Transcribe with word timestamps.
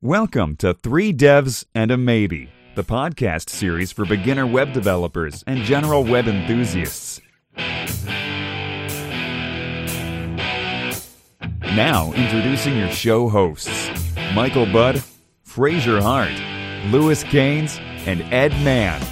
Welcome 0.00 0.54
to 0.58 0.74
Three 0.74 1.12
Devs 1.12 1.64
and 1.74 1.90
a 1.90 1.96
Maybe, 1.96 2.48
the 2.76 2.84
podcast 2.84 3.50
series 3.50 3.90
for 3.90 4.04
beginner 4.04 4.46
web 4.46 4.72
developers 4.72 5.42
and 5.48 5.64
general 5.64 6.04
web 6.04 6.28
enthusiasts. 6.28 7.20
Now, 11.74 12.12
introducing 12.12 12.76
your 12.76 12.92
show 12.92 13.28
hosts 13.28 13.90
Michael 14.36 14.66
Budd, 14.66 15.02
Fraser 15.42 16.00
Hart, 16.00 16.30
Lewis 16.92 17.24
Gaines, 17.24 17.80
and 18.06 18.22
Ed 18.32 18.52
Mann. 18.62 19.04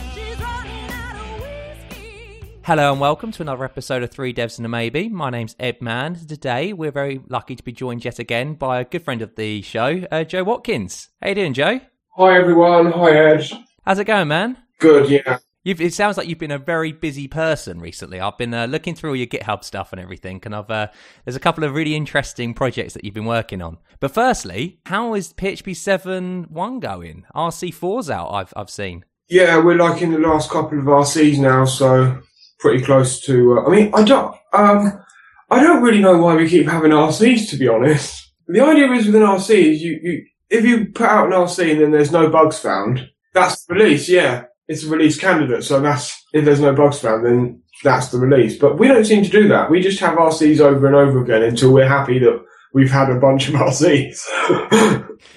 Hello 2.67 2.91
and 2.91 3.01
welcome 3.01 3.31
to 3.31 3.43
another 3.43 3.65
episode 3.65 4.03
of 4.03 4.11
Three 4.11 4.35
Devs 4.35 4.57
and 4.57 4.67
a 4.67 4.69
Maybe. 4.69 5.09
My 5.09 5.31
name's 5.31 5.55
Ed 5.61 5.81
Mann. 5.81 6.17
Today 6.17 6.73
we're 6.73 6.91
very 6.91 7.21
lucky 7.29 7.55
to 7.55 7.63
be 7.63 7.71
joined 7.71 8.05
yet 8.05 8.19
again 8.19 8.55
by 8.55 8.81
a 8.81 8.85
good 8.85 9.05
friend 9.05 9.23
of 9.23 9.37
the 9.37 9.63
show, 9.63 10.03
uh, 10.11 10.25
Joe 10.25 10.43
Watkins. 10.43 11.11
How 11.23 11.29
you 11.29 11.37
doing, 11.37 11.55
Joe? 11.55 11.79
Hi 12.17 12.37
everyone. 12.37 12.91
Hi 12.91 13.13
Ed. 13.13 13.49
How's 13.85 14.01
it 14.01 14.07
going, 14.07 14.27
man? 14.27 14.57
Good. 14.81 15.09
Yeah. 15.09 15.39
You've, 15.63 15.81
it 15.81 15.95
sounds 15.95 16.17
like 16.17 16.27
you've 16.27 16.41
been 16.41 16.51
a 16.51 16.59
very 16.59 16.91
busy 16.91 17.29
person 17.29 17.79
recently. 17.79 18.19
I've 18.19 18.37
been 18.37 18.53
uh, 18.53 18.67
looking 18.67 18.97
through 18.97 19.11
all 19.11 19.17
your 19.17 19.29
GitHub 19.29 19.63
stuff 19.63 19.93
and 19.93 20.01
everything, 20.01 20.43
and 20.45 20.53
I've 20.53 20.69
uh, 20.69 20.89
there's 21.25 21.37
a 21.37 21.41
couple 21.41 21.63
of 21.63 21.73
really 21.73 21.95
interesting 21.95 22.53
projects 22.53 22.95
that 22.95 23.05
you've 23.05 23.15
been 23.15 23.27
working 23.27 23.63
on. 23.63 23.79
But 24.01 24.11
firstly, 24.11 24.81
how 24.87 25.15
is 25.15 25.33
PHP 25.35 25.77
7 25.77 26.47
one 26.49 26.81
going? 26.81 27.27
RC4's 27.33 28.11
out. 28.11 28.33
I've 28.33 28.53
I've 28.57 28.71
seen. 28.71 29.05
Yeah, 29.29 29.63
we're 29.63 29.77
like 29.77 30.03
in 30.03 30.11
the 30.11 30.19
last 30.19 30.51
couple 30.51 30.81
of 30.81 30.85
RCs 30.87 31.39
now, 31.39 31.65
so 31.65 32.23
pretty 32.59 32.85
close 32.85 33.21
to. 33.21 33.59
Uh, 33.59 33.67
I 33.67 33.71
mean, 33.71 33.91
I 33.95 34.03
don't. 34.03 34.35
Um, 34.53 35.03
I 35.51 35.63
don't 35.63 35.83
really 35.83 36.01
know 36.01 36.19
why 36.19 36.35
we 36.35 36.49
keep 36.49 36.67
having 36.67 36.91
RCs. 36.91 37.51
To 37.51 37.57
be 37.57 37.69
honest, 37.69 38.33
the 38.49 38.61
idea 38.61 38.91
is 38.93 39.07
with 39.07 39.17
an 39.17 39.23
RC 39.23 39.51
is 39.51 39.83
you, 39.83 39.99
you 40.03 40.27
if 40.49 40.65
you 40.65 40.87
put 40.87 41.07
out 41.07 41.27
an 41.27 41.33
RC 41.33 41.73
and 41.73 41.81
then 41.81 41.91
there's 41.91 42.13
no 42.13 42.31
bugs 42.31 42.59
found, 42.59 43.09
that's 43.35 43.65
the 43.65 43.75
release. 43.75 44.09
Yeah, 44.09 44.45
it's 44.69 44.85
a 44.85 44.89
release 44.89 45.19
candidate. 45.19 45.65
So 45.65 45.81
that's 45.81 46.25
if 46.33 46.45
there's 46.45 46.61
no 46.61 46.75
bugs 46.75 47.01
found, 47.01 47.27
then 47.27 47.63
that's 47.83 48.09
the 48.09 48.19
release. 48.19 48.59
But 48.59 48.79
we 48.79 48.89
don't 48.89 49.05
seem 49.05 49.25
to 49.25 49.31
do 49.31 49.49
that. 49.49 49.71
We 49.71 49.81
just 49.81 50.01
have 50.01 50.19
RCs 50.19 50.61
over 50.61 50.87
and 50.87 50.97
over 50.97 51.23
again 51.23 51.43
until 51.43 51.73
we're 51.73 51.89
happy 51.89 52.19
that 52.21 52.45
we've 52.77 52.91
had 52.91 53.09
a 53.09 53.19
bunch 53.19 53.49
of 53.49 53.55
RCs. 53.69 54.21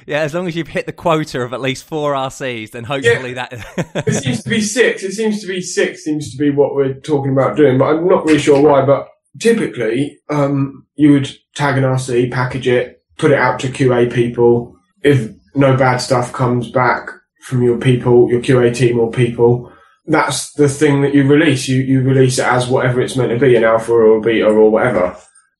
yeah, 0.05 0.19
as 0.19 0.33
long 0.33 0.49
as 0.49 0.57
you've 0.57 0.67
hit 0.67 0.85
the 0.85 0.91
quota 0.91 1.41
of 1.41 1.53
at 1.53 1.61
least 1.61 1.85
four 1.85 2.11
RCs, 2.11 2.71
then 2.71 2.83
hopefully 2.83 3.33
yeah. 3.33 3.47
that. 3.49 4.03
it 4.07 4.13
seems 4.21 4.43
to 4.43 4.49
be 4.49 4.59
six. 4.59 5.03
It 5.03 5.13
seems 5.13 5.39
to 5.39 5.47
be 5.47 5.61
six. 5.61 6.03
Seems 6.03 6.31
to 6.31 6.37
be 6.37 6.49
what 6.49 6.75
we're 6.75 6.95
talking 6.95 7.31
about 7.31 7.55
doing, 7.55 7.77
but 7.77 7.85
I'm 7.85 8.09
not 8.09 8.25
really 8.25 8.39
sure 8.39 8.61
why. 8.61 8.85
But 8.85 9.07
typically, 9.39 10.19
um, 10.29 10.85
you 10.95 11.13
would 11.13 11.29
tag 11.55 11.77
an 11.77 11.85
RC, 11.85 12.29
package 12.29 12.67
it, 12.67 13.03
put 13.17 13.31
it 13.31 13.39
out 13.39 13.61
to 13.61 13.69
QA 13.69 14.13
people. 14.13 14.75
If 15.01 15.31
no 15.55 15.77
bad 15.77 15.99
stuff 15.99 16.33
comes 16.33 16.69
back 16.69 17.09
from 17.43 17.63
your 17.63 17.77
people, 17.77 18.29
your 18.29 18.41
QA 18.41 18.75
team 18.75 18.99
or 18.99 19.09
people, 19.09 19.71
that's 20.07 20.51
the 20.53 20.67
thing 20.67 21.03
that 21.03 21.13
you 21.13 21.25
release. 21.25 21.69
You 21.69 21.77
you 21.83 22.01
release 22.01 22.37
it 22.37 22.45
as 22.45 22.67
whatever 22.67 22.99
it's 22.99 23.15
meant 23.15 23.29
to 23.29 23.39
be, 23.39 23.55
an 23.55 23.63
alpha 23.63 23.93
or 23.93 24.17
a 24.17 24.21
beta 24.21 24.47
or 24.47 24.69
whatever. 24.69 25.15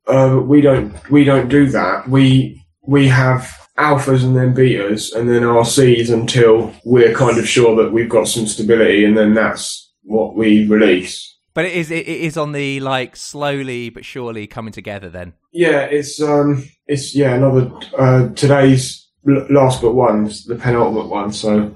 Uh, 0.09 0.39
we 0.43 0.61
don't 0.61 0.93
we 1.11 1.23
don't 1.23 1.49
do 1.49 1.69
that. 1.69 2.09
We 2.09 2.63
we 2.81 3.07
have 3.07 3.55
alphas 3.77 4.23
and 4.23 4.35
then 4.35 4.53
betas 4.53 5.15
and 5.15 5.29
then 5.29 5.43
RCs 5.43 6.11
until 6.11 6.73
we're 6.83 7.13
kind 7.13 7.37
of 7.37 7.47
sure 7.47 7.75
that 7.81 7.93
we've 7.93 8.09
got 8.09 8.27
some 8.27 8.47
stability, 8.47 9.05
and 9.05 9.17
then 9.17 9.33
that's 9.33 9.91
what 10.03 10.35
we 10.35 10.67
release. 10.67 11.37
But 11.53 11.65
it 11.65 11.73
is 11.73 11.91
it 11.91 12.07
is 12.07 12.37
on 12.37 12.51
the 12.53 12.79
like 12.79 13.15
slowly 13.15 13.89
but 13.89 14.05
surely 14.05 14.47
coming 14.47 14.73
together. 14.73 15.09
Then 15.09 15.33
yeah, 15.53 15.81
it's 15.81 16.21
um 16.21 16.63
it's 16.87 17.15
yeah 17.15 17.35
another 17.35 17.71
uh, 17.97 18.29
today's 18.29 19.07
last 19.25 19.81
but 19.81 19.93
one, 19.93 20.25
the 20.47 20.57
penultimate 20.59 21.07
one. 21.07 21.31
So 21.33 21.75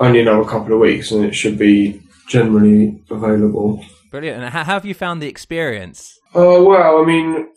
only 0.00 0.20
another 0.20 0.44
couple 0.44 0.72
of 0.72 0.80
weeks, 0.80 1.10
and 1.10 1.24
it 1.24 1.34
should 1.34 1.58
be 1.58 2.00
generally 2.28 3.02
available. 3.10 3.84
Brilliant. 4.10 4.42
And 4.42 4.52
how 4.52 4.64
have 4.64 4.84
you 4.84 4.94
found 4.94 5.20
the 5.20 5.28
experience? 5.28 6.18
Uh, 6.34 6.62
well, 6.62 7.02
I 7.02 7.04
mean, 7.04 7.48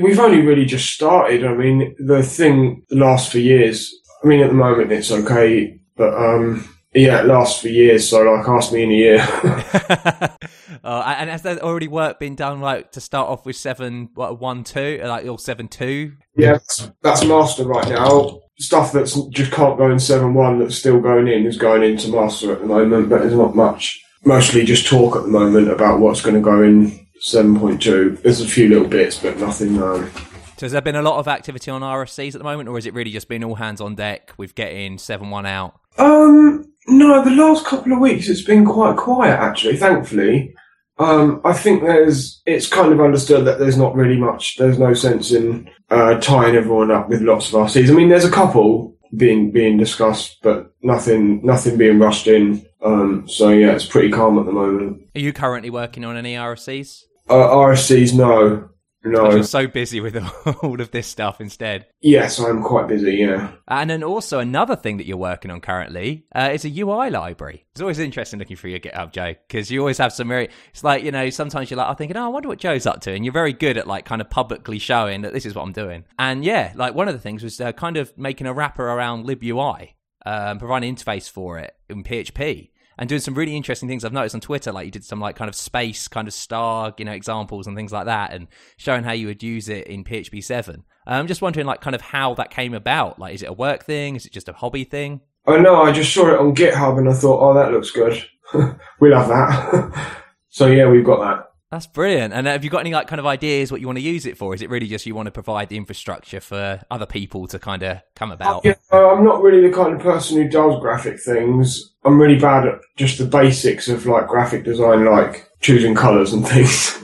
we've 0.00 0.18
only 0.18 0.40
really 0.40 0.64
just 0.64 0.90
started. 0.90 1.44
I 1.44 1.54
mean, 1.54 1.94
the 1.98 2.22
thing 2.22 2.84
lasts 2.90 3.32
for 3.32 3.38
years. 3.38 3.92
I 4.22 4.26
mean, 4.26 4.40
at 4.40 4.48
the 4.48 4.54
moment 4.54 4.92
it's 4.92 5.10
okay, 5.10 5.80
but 5.96 6.12
um, 6.14 6.68
yeah, 6.94 7.20
it 7.20 7.26
lasts 7.26 7.62
for 7.62 7.68
years. 7.68 8.08
So, 8.08 8.22
like, 8.22 8.48
ask 8.48 8.72
me 8.72 8.82
in 8.82 8.90
a 8.90 8.94
year. 8.94 9.18
uh, 10.84 11.14
and 11.18 11.30
has 11.30 11.42
there 11.42 11.58
already 11.60 11.88
work 11.88 12.18
been 12.18 12.34
done, 12.34 12.60
like 12.60 12.92
to 12.92 13.00
start 13.00 13.28
off 13.28 13.46
with 13.46 13.56
seven, 13.56 14.10
what 14.14 14.40
one 14.40 14.64
two, 14.64 15.00
like 15.04 15.24
or 15.26 15.38
seven 15.38 15.68
two? 15.68 16.12
Yeah, 16.36 16.52
that's, 16.52 16.90
that's 17.02 17.24
master 17.24 17.64
right 17.64 17.88
now. 17.88 18.40
Stuff 18.58 18.92
that's 18.92 19.18
just 19.30 19.52
can't 19.52 19.78
go 19.78 19.90
in 19.90 19.98
seven 19.98 20.34
one 20.34 20.58
that's 20.58 20.76
still 20.76 21.00
going 21.00 21.28
in 21.28 21.46
is 21.46 21.56
going 21.56 21.82
into 21.82 22.10
master 22.10 22.52
at 22.52 22.60
the 22.60 22.66
moment, 22.66 23.08
but 23.08 23.20
there's 23.20 23.34
not 23.34 23.54
much. 23.54 24.02
Mostly 24.24 24.64
just 24.66 24.86
talk 24.86 25.16
at 25.16 25.22
the 25.22 25.28
moment 25.28 25.70
about 25.70 26.00
what's 26.00 26.20
going 26.20 26.34
to 26.34 26.42
go 26.42 26.62
in 26.62 27.06
7.2. 27.28 28.22
There's 28.22 28.40
a 28.40 28.46
few 28.46 28.68
little 28.68 28.88
bits, 28.88 29.18
but 29.18 29.38
nothing. 29.38 29.82
Um... 29.82 30.10
So 30.56 30.66
has 30.66 30.72
there 30.72 30.82
been 30.82 30.96
a 30.96 31.02
lot 31.02 31.18
of 31.18 31.28
activity 31.28 31.70
on 31.70 31.82
RFCs 31.82 32.34
at 32.34 32.38
the 32.38 32.44
moment, 32.44 32.68
or 32.68 32.78
is 32.78 32.86
it 32.86 32.94
really 32.94 33.10
just 33.10 33.28
been 33.28 33.44
all 33.44 33.54
hands 33.54 33.80
on 33.80 33.94
deck 33.94 34.32
with 34.36 34.54
getting 34.54 34.98
seven 34.98 35.30
one 35.30 35.46
out? 35.46 35.80
Um, 35.98 36.70
no, 36.86 37.24
the 37.24 37.30
last 37.30 37.64
couple 37.64 37.92
of 37.92 37.98
weeks 37.98 38.28
it's 38.28 38.42
been 38.42 38.64
quite 38.64 38.96
quiet 38.96 39.38
actually, 39.38 39.76
thankfully. 39.76 40.54
Um, 40.98 41.40
I 41.46 41.54
think 41.54 41.82
there's, 41.82 42.42
it's 42.44 42.66
kind 42.66 42.92
of 42.92 43.00
understood 43.00 43.46
that 43.46 43.58
there's 43.58 43.78
not 43.78 43.94
really 43.94 44.18
much, 44.18 44.56
there's 44.58 44.78
no 44.78 44.92
sense 44.92 45.32
in 45.32 45.70
uh, 45.88 46.20
tying 46.20 46.54
everyone 46.54 46.90
up 46.90 47.08
with 47.08 47.22
lots 47.22 47.48
of 47.48 47.54
RCs. 47.54 47.88
I 47.88 47.94
mean, 47.94 48.10
there's 48.10 48.26
a 48.26 48.30
couple 48.30 48.98
being 49.16 49.50
being 49.50 49.76
discussed, 49.76 50.38
but 50.42 50.72
nothing 50.82 51.40
nothing 51.44 51.76
being 51.76 51.98
rushed 51.98 52.26
in. 52.26 52.64
Um, 52.82 53.28
so 53.28 53.48
yeah, 53.48 53.72
it's 53.72 53.86
pretty 53.86 54.10
calm 54.10 54.38
at 54.38 54.46
the 54.46 54.52
moment. 54.52 55.02
Are 55.14 55.20
you 55.20 55.32
currently 55.32 55.70
working 55.70 56.04
on 56.04 56.16
any 56.16 56.34
RFCs? 56.34 57.04
Uh, 57.30 57.48
RFCs, 57.54 58.12
no. 58.12 58.68
No. 59.02 59.30
You're 59.30 59.44
so 59.44 59.66
busy 59.66 60.00
with 60.00 60.16
all 60.62 60.80
of 60.80 60.90
this 60.90 61.06
stuff 61.06 61.40
instead. 61.40 61.86
Yes, 62.02 62.38
I'm 62.38 62.62
quite 62.62 62.86
busy, 62.86 63.14
yeah. 63.16 63.52
And 63.66 63.88
then 63.88 64.02
also 64.02 64.40
another 64.40 64.76
thing 64.76 64.98
that 64.98 65.06
you're 65.06 65.16
working 65.16 65.50
on 65.50 65.60
currently 65.60 66.26
uh, 66.34 66.50
is 66.52 66.66
a 66.66 66.80
UI 66.80 67.08
library. 67.08 67.64
It's 67.72 67.80
always 67.80 67.98
interesting 67.98 68.38
looking 68.40 68.56
through 68.56 68.72
your 68.72 68.80
GitHub, 68.80 69.12
Joe, 69.12 69.34
because 69.48 69.70
you 69.70 69.80
always 69.80 69.96
have 69.98 70.12
some 70.12 70.28
very, 70.28 70.50
it's 70.70 70.84
like, 70.84 71.02
you 71.02 71.12
know, 71.12 71.30
sometimes 71.30 71.70
you're 71.70 71.78
like, 71.78 71.88
I'm 71.88 71.96
thinking, 71.96 72.16
oh, 72.18 72.26
I 72.26 72.28
wonder 72.28 72.48
what 72.48 72.58
Joe's 72.58 72.84
up 72.84 73.00
to. 73.02 73.12
And 73.12 73.24
you're 73.24 73.32
very 73.32 73.54
good 73.54 73.78
at 73.78 73.86
like 73.86 74.04
kind 74.04 74.20
of 74.20 74.28
publicly 74.28 74.78
showing 74.78 75.22
that 75.22 75.32
this 75.32 75.46
is 75.46 75.54
what 75.54 75.62
I'm 75.62 75.72
doing. 75.72 76.04
And 76.18 76.44
yeah, 76.44 76.72
like 76.74 76.94
one 76.94 77.08
of 77.08 77.14
the 77.14 77.20
things 77.20 77.42
was 77.42 77.58
uh, 77.58 77.72
kind 77.72 77.96
of 77.96 78.16
making 78.18 78.48
a 78.48 78.52
wrapper 78.52 78.84
around 78.84 79.24
libui, 79.24 79.94
um, 80.26 80.58
providing 80.58 80.94
interface 80.94 81.30
for 81.30 81.58
it 81.58 81.74
in 81.88 82.02
PHP 82.02 82.70
and 83.00 83.08
doing 83.08 83.20
some 83.20 83.34
really 83.34 83.56
interesting 83.56 83.88
things. 83.88 84.04
I've 84.04 84.12
noticed 84.12 84.34
on 84.34 84.42
Twitter, 84.42 84.70
like 84.70 84.84
you 84.84 84.90
did 84.92 85.04
some 85.04 85.20
like 85.20 85.34
kind 85.34 85.48
of 85.48 85.56
space 85.56 86.06
kind 86.06 86.28
of 86.28 86.34
star, 86.34 86.94
you 86.98 87.04
know, 87.06 87.12
examples 87.12 87.66
and 87.66 87.74
things 87.74 87.92
like 87.92 88.04
that, 88.04 88.32
and 88.32 88.46
showing 88.76 89.02
how 89.02 89.12
you 89.12 89.26
would 89.26 89.42
use 89.42 89.68
it 89.68 89.86
in 89.86 90.04
PHP 90.04 90.44
seven. 90.44 90.84
Uh, 91.06 91.12
I'm 91.12 91.26
just 91.26 91.40
wondering, 91.40 91.66
like, 91.66 91.80
kind 91.80 91.96
of 91.96 92.02
how 92.02 92.34
that 92.34 92.50
came 92.50 92.74
about. 92.74 93.18
Like, 93.18 93.34
is 93.34 93.42
it 93.42 93.48
a 93.48 93.54
work 93.54 93.84
thing? 93.84 94.16
Is 94.16 94.26
it 94.26 94.32
just 94.32 94.50
a 94.50 94.52
hobby 94.52 94.84
thing? 94.84 95.22
Oh 95.46 95.56
no, 95.56 95.82
I 95.82 95.90
just 95.90 96.12
saw 96.12 96.28
it 96.28 96.38
on 96.38 96.54
GitHub 96.54 96.98
and 96.98 97.08
I 97.08 97.14
thought, 97.14 97.40
oh, 97.40 97.54
that 97.54 97.72
looks 97.72 97.90
good. 97.90 98.22
we'll 99.00 99.18
have 99.18 99.28
that. 99.28 100.22
so 100.50 100.66
yeah, 100.66 100.86
we've 100.88 101.04
got 101.04 101.20
that. 101.20 101.49
That's 101.70 101.86
brilliant. 101.86 102.34
And 102.34 102.48
have 102.48 102.64
you 102.64 102.70
got 102.70 102.80
any 102.80 102.92
like 102.92 103.06
kind 103.06 103.20
of 103.20 103.26
ideas 103.26 103.70
what 103.70 103.80
you 103.80 103.86
want 103.86 103.98
to 103.98 104.02
use 104.02 104.26
it 104.26 104.36
for? 104.36 104.54
Is 104.54 104.62
it 104.62 104.68
really 104.70 104.88
just 104.88 105.06
you 105.06 105.14
want 105.14 105.26
to 105.26 105.30
provide 105.30 105.68
the 105.68 105.76
infrastructure 105.76 106.40
for 106.40 106.82
other 106.90 107.06
people 107.06 107.46
to 107.46 107.60
kind 107.60 107.84
of 107.84 108.00
come 108.16 108.32
about? 108.32 108.64
Yeah, 108.64 108.74
I'm 108.90 109.24
not 109.24 109.40
really 109.40 109.60
the 109.60 109.74
kind 109.74 109.94
of 109.94 110.00
person 110.00 110.42
who 110.42 110.48
does 110.48 110.80
graphic 110.80 111.20
things. 111.20 111.94
I'm 112.04 112.20
really 112.20 112.40
bad 112.40 112.66
at 112.66 112.80
just 112.96 113.18
the 113.18 113.24
basics 113.24 113.88
of 113.88 114.04
like 114.06 114.26
graphic 114.26 114.64
design, 114.64 115.04
like 115.04 115.48
choosing 115.60 115.94
colors 115.94 116.32
and 116.32 116.46
things. 116.48 116.98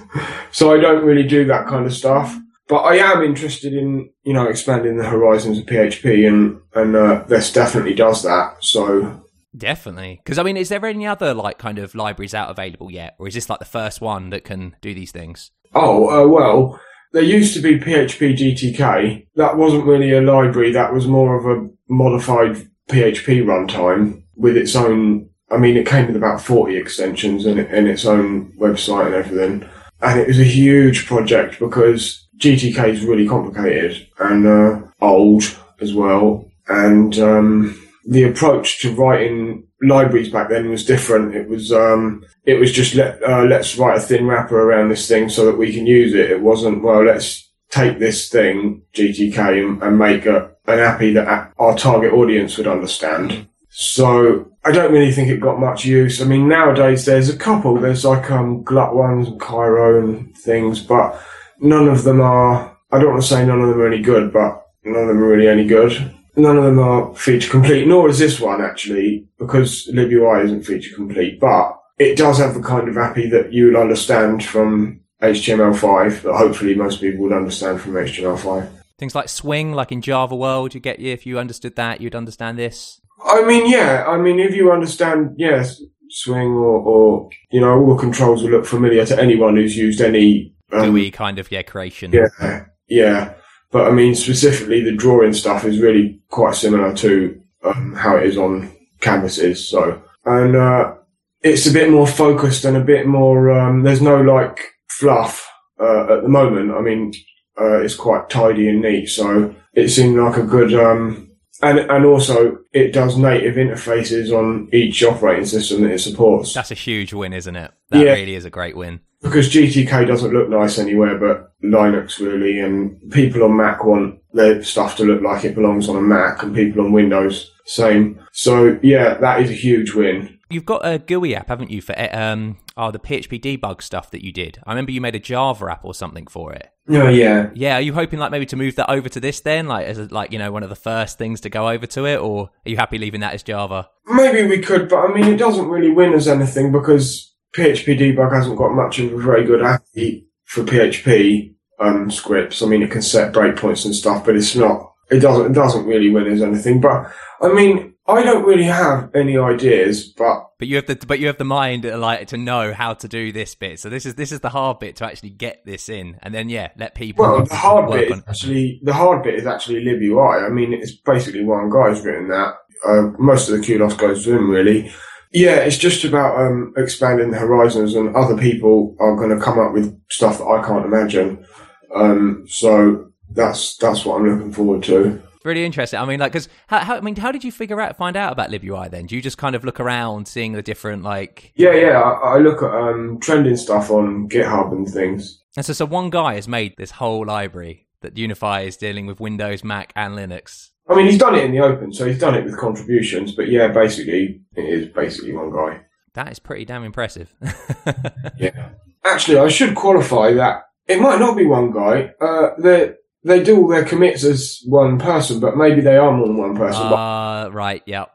so 0.50 0.72
I 0.72 0.81
don't 0.81 1.05
really 1.05 1.26
do 1.28 1.44
that 1.44 1.69
kind 1.69 1.87
of 1.87 1.94
stuff. 1.94 2.37
But 2.69 2.78
I 2.78 2.97
am 2.97 3.22
interested 3.22 3.72
in, 3.72 4.10
you 4.25 4.32
know, 4.32 4.49
expanding 4.49 4.97
the 4.97 5.09
horizons 5.09 5.59
of 5.59 5.66
PHP 5.66 6.26
and, 6.26 6.60
and, 6.75 6.97
uh, 6.97 7.22
this 7.28 7.53
definitely 7.53 7.94
does 7.94 8.25
that. 8.25 8.56
So 8.58 9.23
Definitely. 9.56 10.20
Because, 10.23 10.38
I 10.38 10.43
mean, 10.43 10.56
is 10.56 10.69
there 10.69 10.85
any 10.85 11.06
other, 11.06 11.32
like, 11.35 11.58
kind 11.58 11.79
of 11.79 11.94
libraries 11.94 12.35
out 12.35 12.50
available 12.50 12.91
yet? 12.91 13.17
Or 13.19 13.26
is 13.29 13.35
this, 13.35 13.49
like, 13.49 13.58
the 13.58 13.64
first 13.64 14.00
one 14.00 14.31
that 14.31 14.44
can 14.44 14.76
do 14.81 14.94
these 14.94 15.12
things? 15.12 15.50
Oh, 15.75 16.08
uh, 16.08 16.29
well, 16.29 16.81
there 17.12 17.23
used 17.23 17.55
to 17.55 17.61
be 17.61 17.79
PHP 17.79 18.37
GTK. 18.37 19.26
That 19.37 19.56
wasn't 19.56 19.87
really 19.87 20.12
a 20.12 20.20
library. 20.20 20.73
That 20.73 20.93
was 20.93 21.06
more 21.06 21.38
of 21.38 21.47
a 21.47 21.69
modified 21.88 22.69
PHP 22.88 23.44
runtime 23.44 24.23
with 24.37 24.56
its 24.56 24.76
own, 24.76 25.29
I 25.50 25.56
mean, 25.56 25.76
it 25.76 25.87
came 25.87 26.06
with 26.06 26.17
about 26.17 26.41
40 26.41 26.76
extensions 26.76 27.47
and, 27.47 27.58
and 27.58 27.88
its 27.88 28.05
own 28.05 28.53
website 28.58 29.06
and 29.06 29.14
everything. 29.14 29.69
And 30.03 30.20
it 30.20 30.29
was 30.29 30.38
a 30.38 30.44
huge 30.44 31.06
project 31.06 31.58
because 31.58 32.29
GTK 32.38 32.88
is 32.88 33.05
really 33.05 33.26
complicated 33.26 34.06
and 34.19 34.47
uh, 34.47 34.81
old 35.00 35.43
as 35.81 35.94
well. 35.94 36.50
And 36.69 37.19
um, 37.19 37.86
the 38.06 38.25
approach 38.25 38.81
to 38.81 38.94
writing 38.94 39.67
libraries 39.82 40.31
back 40.31 40.49
then 40.49 40.70
was 40.70 40.85
different. 40.85 41.35
It 41.35 41.49
was 41.49 41.73
um, 41.73 42.25
it 42.44 42.55
was 42.55 42.73
just 42.73 42.94
let 42.94 43.23
uh, 43.23 43.44
let's 43.44 43.76
write 43.76 43.99
a 43.99 44.00
thin 44.00 44.26
wrapper 44.26 44.61
around 44.61 44.88
this 44.88 45.08
thing 45.08 45.29
so 45.29 45.44
that 45.47 45.58
we 45.58 45.73
can 45.73 45.87
use 45.87 46.14
it. 46.14 46.31
It 46.31 46.41
wasn't 46.41 46.82
well 46.82 47.05
let's 47.05 47.50
take 47.70 47.99
this 47.99 48.29
thing 48.29 48.82
GTK 48.94 49.64
and, 49.64 49.82
and 49.82 49.99
make 49.99 50.25
a, 50.25 50.50
an 50.67 50.79
API 50.79 51.12
that 51.14 51.53
our 51.58 51.76
target 51.76 52.12
audience 52.12 52.56
would 52.56 52.69
understand. 52.69 53.49
So 53.70 54.53
I 54.64 54.73
don't 54.73 54.93
really 54.93 55.12
think 55.12 55.29
it 55.29 55.41
got 55.41 55.61
much 55.61 55.85
use. 55.85 56.23
I 56.23 56.25
mean, 56.25 56.49
nowadays 56.49 57.05
there's 57.05 57.29
a 57.29 57.37
couple. 57.37 57.76
There's 57.76 58.05
like 58.05 58.31
um, 58.31 58.62
Glut 58.62 58.94
ones 58.94 59.29
and 59.29 59.41
Cairo 59.41 60.03
and 60.03 60.37
things, 60.38 60.81
but 60.81 61.20
none 61.61 61.88
of 61.88 62.05
them 62.05 62.20
are. 62.20 62.76
I 62.93 62.99
don't 62.99 63.11
want 63.11 63.23
to 63.23 63.29
say 63.29 63.44
none 63.44 63.61
of 63.61 63.69
them 63.69 63.81
are 63.81 63.87
any 63.87 64.00
good, 64.00 64.32
but 64.32 64.64
none 64.85 65.03
of 65.03 65.08
them 65.08 65.19
are 65.19 65.29
really 65.29 65.49
any 65.49 65.67
good. 65.67 66.14
None 66.37 66.59
of 66.59 66.65
them 66.65 66.79
are 66.79 67.15
feature 67.15 67.50
complete, 67.50 67.87
nor 67.87 68.09
is 68.09 68.19
this 68.19 68.41
one 68.41 68.61
actually, 68.61 69.27
because 69.38 69.88
LibUI 69.93 70.44
isn't 70.44 70.65
feature 70.65 70.94
complete. 70.94 71.41
But 71.41 71.81
it 71.99 72.17
does 72.17 72.38
have 72.38 72.55
the 72.55 72.62
kind 72.62 72.88
of 72.88 72.99
API 72.99 73.29
that 73.31 73.53
you 73.53 73.67
would 73.67 73.77
understand 73.77 74.44
from 74.44 75.00
HTML5 75.23 76.23
that 76.23 76.35
hopefully 76.35 76.75
most 76.75 77.00
people 77.00 77.23
would 77.25 77.33
understand 77.33 77.81
from 77.81 77.94
HTML5. 77.94 78.69
Things 78.99 79.15
like 79.15 79.29
swing, 79.29 79.73
like 79.73 79.93
in 79.93 80.03
Java 80.03 80.37
world, 80.37 80.75
you 80.75 80.81
get 80.81 80.99
you 80.99 81.12
if 81.12 81.27
you 81.27 81.38
understood 81.38 81.77
that, 81.77 82.00
you'd 82.00 82.15
understand 82.15 82.59
this. 82.59 83.00
I 83.25 83.44
mean, 83.44 83.71
yeah. 83.71 84.05
I 84.06 84.19
mean, 84.19 84.39
if 84.39 84.55
you 84.55 84.73
understand, 84.73 85.37
yes, 85.39 85.81
swing 86.11 86.53
or, 86.53 86.81
or 86.81 87.31
you 87.50 87.61
know, 87.61 87.79
all 87.79 87.97
the 87.97 88.00
controls 88.00 88.43
will 88.43 88.50
look 88.50 88.67
familiar 88.67 89.05
to 89.06 89.21
anyone 89.21 89.56
who's 89.56 89.77
used 89.77 90.00
any 90.00 90.55
um, 90.73 90.91
GUI 90.91 91.11
kind 91.11 91.39
of 91.39 91.50
yeah 91.50 91.62
creation. 91.62 92.12
Yeah, 92.12 92.65
yeah. 92.89 93.35
But 93.76 93.88
I 93.88 93.90
mean, 93.90 94.14
specifically, 94.14 94.81
the 94.81 94.96
drawing 94.96 95.34
stuff 95.34 95.67
is 95.67 95.81
really 95.81 96.19
quite 96.31 96.55
similar 96.55 96.94
to 96.94 97.38
um, 97.62 97.93
how 97.93 98.17
it 98.17 98.25
is 98.25 98.38
on 98.38 98.75
canvases. 99.02 99.69
So, 99.69 100.02
and 100.25 100.56
uh, 100.56 100.94
it's 101.43 101.67
a 101.67 101.73
bit 101.75 101.90
more 101.90 102.06
focused 102.06 102.64
and 102.64 102.78
a 102.78 102.82
bit 102.82 103.06
more. 103.06 103.50
Um, 103.50 103.82
there's 103.82 104.00
no 104.00 104.23
like 104.23 104.61
fluff 104.88 105.46
uh, 105.78 106.05
at 106.11 106.23
the 106.23 106.28
moment. 106.31 106.70
I 106.70 106.81
mean, 106.81 107.12
uh, 107.61 107.82
it's 107.82 107.94
quite 107.94 108.31
tidy 108.31 108.67
and 108.70 108.81
neat, 108.81 109.08
so 109.08 109.55
it 109.75 109.90
seemed 109.90 110.17
like 110.17 110.38
a 110.38 110.43
good. 110.43 110.72
Um, 110.72 111.32
and 111.61 111.79
and 111.79 112.06
also 112.06 112.56
it 112.72 112.94
does 112.94 113.19
native 113.19 113.56
interfaces 113.56 114.32
on 114.32 114.70
each 114.72 115.05
operating 115.05 115.44
system 115.44 115.82
that 115.82 115.93
it 115.93 115.99
supports. 115.99 116.55
That's 116.55 116.70
a 116.70 116.75
huge 116.75 117.12
win, 117.12 117.34
isn't 117.34 117.56
it? 117.56 117.72
That 117.90 118.02
yeah. 118.02 118.12
really 118.12 118.37
is 118.37 118.46
a 118.46 118.50
great 118.50 118.75
win. 118.75 119.00
Because 119.26 119.52
GTK 119.52 120.06
doesn't 120.06 120.32
look 120.32 120.49
nice 120.49 120.78
anywhere 120.78 121.19
but 121.19 121.52
Linux 121.62 122.19
really, 122.19 122.61
and 122.61 122.99
people 123.11 123.43
on 123.43 123.56
Mac 123.56 123.84
want 123.84 124.20
their 124.32 124.62
stuff 124.62 124.96
to 124.96 125.05
look 125.05 125.23
like 125.23 125.44
it 125.44 125.55
belongs 125.55 125.88
on 125.88 125.96
a 125.96 126.00
Mac, 126.00 126.43
and 126.43 126.55
people 126.55 126.84
on 126.84 126.93
Windows 126.93 127.52
same. 127.67 128.20
So 128.32 128.78
yeah, 128.82 129.14
that 129.14 129.40
is 129.43 129.50
a 129.50 129.55
huge 129.55 129.93
win. 129.93 130.38
You've 130.49 130.64
got 130.64 130.87
a 130.87 131.00
GUI 131.00 131.34
app, 131.34 131.49
haven't 131.49 131.73
you, 131.73 131.82
for 131.82 131.93
eh, 131.99 132.06
um, 132.06 132.58
oh, 132.76 132.93
the 132.93 133.00
PHP 133.00 133.40
debug 133.40 133.82
stuff 133.82 134.12
that 134.12 134.25
you 134.25 134.32
did? 134.32 134.61
I 134.64 134.70
remember 134.70 134.93
you 134.93 135.00
made 135.00 135.17
a 135.17 135.20
Java 135.20 135.72
app 135.72 135.84
or 135.84 135.93
something 135.93 136.29
for 136.29 136.52
it. 136.52 136.69
Oh 136.88 137.08
yeah, 137.08 137.50
yeah. 137.55 137.79
Are 137.79 137.81
you 137.81 137.93
hoping 137.93 138.20
like 138.20 138.31
maybe 138.31 138.46
to 138.46 138.56
move 138.56 138.76
that 138.76 138.88
over 138.88 139.08
to 139.08 139.19
this 139.19 139.40
then, 139.40 139.67
like 139.67 139.87
as 139.87 139.99
a, 139.99 140.05
like 140.05 140.32
you 140.32 140.38
know 140.38 140.52
one 140.52 140.62
of 140.62 140.69
the 140.69 140.76
first 140.76 141.19
things 141.19 141.40
to 141.40 141.50
go 141.50 141.69
over 141.69 141.87
to 141.87 142.06
it, 142.06 142.19
or 142.19 142.50
are 142.64 142.70
you 142.70 142.76
happy 142.76 142.99
leaving 142.99 143.20
that 143.20 143.34
as 143.34 143.43
Java? 143.43 143.88
Maybe 144.06 144.46
we 144.46 144.61
could, 144.61 144.88
but 144.88 144.99
I 144.99 145.12
mean 145.12 145.25
it 145.25 145.37
doesn't 145.37 145.67
really 145.67 145.90
win 145.90 146.12
as 146.12 146.29
anything 146.29 146.70
because 146.70 147.34
PHP 147.54 147.98
debug 147.98 148.32
hasn't 148.32 148.58
got 148.58 148.75
much 148.75 148.98
of 148.98 149.12
a 149.12 149.16
very 149.16 149.44
good 149.44 149.62
API 149.62 150.26
for 150.44 150.62
PHP 150.62 151.54
um, 151.81 152.10
scripts. 152.10 152.62
I 152.62 152.66
mean 152.66 152.82
it 152.82 152.90
can 152.90 153.02
set 153.02 153.32
breakpoints 153.32 153.84
and 153.84 153.94
stuff, 153.94 154.25
but 154.25 154.37
it's 154.37 154.56
not. 154.56 154.93
It 155.10 155.20
doesn't. 155.20 155.52
It 155.52 155.54
doesn't 155.54 155.87
really 155.87 156.10
win 156.10 156.26
as 156.26 156.43
anything. 156.43 156.81
But 156.81 157.12
I 157.40 157.52
mean, 157.52 157.94
I 158.08 158.22
don't 158.22 158.44
really 158.44 158.64
have 158.64 159.10
any 159.14 159.37
ideas, 159.37 160.08
but 160.08 160.46
but 160.58 160.69
you 160.69 160.76
have 160.76 160.87
the 160.87 160.96
but 161.06 161.19
you 161.19 161.26
have 161.26 161.38
the 161.38 161.44
mind 161.44 161.84
like 161.84 162.28
to 162.28 162.37
know 162.37 162.72
how 162.72 162.94
to 162.94 163.08
do 163.08 163.32
this 163.32 163.54
bit. 163.54 163.81
So 163.81 163.88
this 163.88 164.06
is 164.06 164.14
this 164.14 164.32
is 164.32 164.40
the 164.40 164.48
hard 164.48 164.78
bit 164.78 164.96
to 164.96 165.04
actually 165.04 165.31
get 165.31 165.64
this 165.64 165.88
in, 165.88 166.19
and 166.22 166.32
then 166.32 166.48
yeah, 166.48 166.70
let 166.76 166.94
people. 166.94 167.25
Well, 167.25 167.44
the 167.44 167.56
hard 167.56 167.90
bit 167.90 168.10
is 168.10 168.22
actually 168.26 168.81
the 168.82 168.93
hard 168.93 169.22
bit 169.25 169.34
is 169.34 169.46
actually 169.46 169.84
libui. 169.84 170.44
I 170.44 170.48
mean, 170.48 170.72
it's 170.72 170.93
basically 170.93 171.44
one 171.44 171.69
guy's 171.69 172.04
written 172.04 172.28
that. 172.28 172.54
Uh, 172.87 173.10
most 173.19 173.48
of 173.48 173.58
the 173.58 173.66
kudos 173.66 173.94
goes 173.94 174.25
to 174.25 174.37
him, 174.37 174.50
really. 174.50 174.93
Yeah, 175.37 175.56
it's 175.56 175.77
just 175.77 176.03
about 176.03 176.41
um, 176.41 176.73
expanding 176.79 177.31
the 177.31 177.37
horizons, 177.38 177.94
and 177.94 178.17
other 178.17 178.38
people 178.38 178.97
are 178.99 179.17
going 179.17 179.29
to 179.29 179.38
come 179.38 179.59
up 179.59 179.75
with 179.75 179.94
stuff 180.09 180.38
that 180.38 180.47
I 180.47 180.67
can't 180.67 180.87
imagine. 180.87 181.47
Um, 181.94 182.47
so 182.49 183.12
that's 183.31 183.77
that's 183.77 184.06
what 184.06 184.17
I'm 184.17 184.27
looking 184.27 184.50
forward 184.50 184.83
to 184.85 185.23
really 185.44 185.65
interesting. 185.65 186.00
I 186.00 186.05
mean, 186.05 186.19
like, 186.19 186.33
because 186.33 186.49
how, 186.67 186.81
how, 186.81 186.97
I 186.97 187.00
mean, 187.00 187.17
how 187.17 187.31
did 187.31 187.44
you 187.44 187.53
figure 187.53 187.81
out, 187.81 187.97
find 187.97 188.17
out 188.17 188.33
about 188.33 188.50
libui? 188.50 188.91
Then 188.91 189.06
do 189.06 189.15
you 189.15 189.23
just 189.23 189.38
kind 189.38 189.55
of 189.55 189.65
look 189.65 189.79
around, 189.79 190.27
seeing 190.27 190.53
the 190.53 190.62
different 190.62 191.05
like? 191.05 191.53
Yeah, 191.55 191.73
yeah. 191.73 192.00
I, 192.00 192.35
I 192.35 192.39
look 192.39 192.62
at 192.62 192.75
um, 192.75 193.19
trending 193.21 193.56
stuff 193.56 193.91
on 193.91 194.29
GitHub 194.29 194.73
and 194.73 194.89
things. 194.89 195.43
And 195.56 195.65
so, 195.65 195.73
so 195.73 195.87
one 195.87 196.11
guy 196.11 196.35
has 196.35 196.49
made 196.49 196.75
this 196.77 196.91
whole 196.91 197.25
library 197.25 197.87
that 198.00 198.19
unifies 198.19 198.77
dealing 198.77 199.06
with 199.06 199.21
Windows, 199.21 199.62
Mac, 199.62 199.93
and 199.94 200.15
Linux. 200.15 200.71
I 200.88 200.94
mean, 200.94 201.06
he's 201.06 201.19
done 201.19 201.35
it 201.35 201.44
in 201.44 201.53
the 201.53 201.61
open, 201.61 201.93
so 201.93 202.06
he's 202.06 202.19
done 202.19 202.35
it 202.35 202.44
with 202.44 202.56
contributions. 202.59 203.33
But 203.33 203.49
yeah, 203.49 203.69
basically, 203.69 204.41
it 204.55 204.65
is 204.65 204.88
basically 204.88 205.33
one 205.33 205.50
guy. 205.50 205.81
That 206.15 206.31
is 206.31 206.38
pretty 206.38 206.65
damn 206.65 206.85
impressive. 206.85 207.35
yeah. 208.38 208.71
Actually, 209.05 209.38
I 209.38 209.49
should 209.49 209.75
qualify 209.75 210.33
that 210.35 210.67
it 210.87 211.00
might 211.00 211.19
not 211.19 211.37
be 211.37 211.47
one 211.47 211.73
guy. 211.73 212.15
Uh, 212.21 212.50
the 212.59 212.97
they 213.25 213.43
do 213.43 213.61
all 213.61 213.69
their 213.69 213.85
commits 213.85 214.25
as 214.25 214.61
one 214.67 214.99
person, 214.99 215.41
but 215.41 215.56
maybe 215.56 215.81
they 215.81 215.97
are 215.97 216.12
more 216.12 216.29
than 216.29 216.37
one 216.37 216.56
person. 216.56 216.83
Uh, 216.83 217.49
right, 217.53 217.82
yeah. 217.87 218.06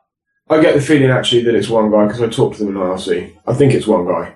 I 0.49 0.61
get 0.61 0.73
the 0.73 0.81
feeling 0.81 1.09
actually 1.09 1.43
that 1.43 1.55
it's 1.55 1.69
one 1.69 1.91
guy 1.91 2.07
because 2.07 2.21
I 2.21 2.29
talked 2.29 2.57
to 2.57 2.65
them 2.65 2.75
in 2.75 2.81
IRC. 2.81 3.35
I 3.45 3.53
think 3.53 3.73
it's 3.73 3.87
one 3.87 4.05
guy. 4.05 4.33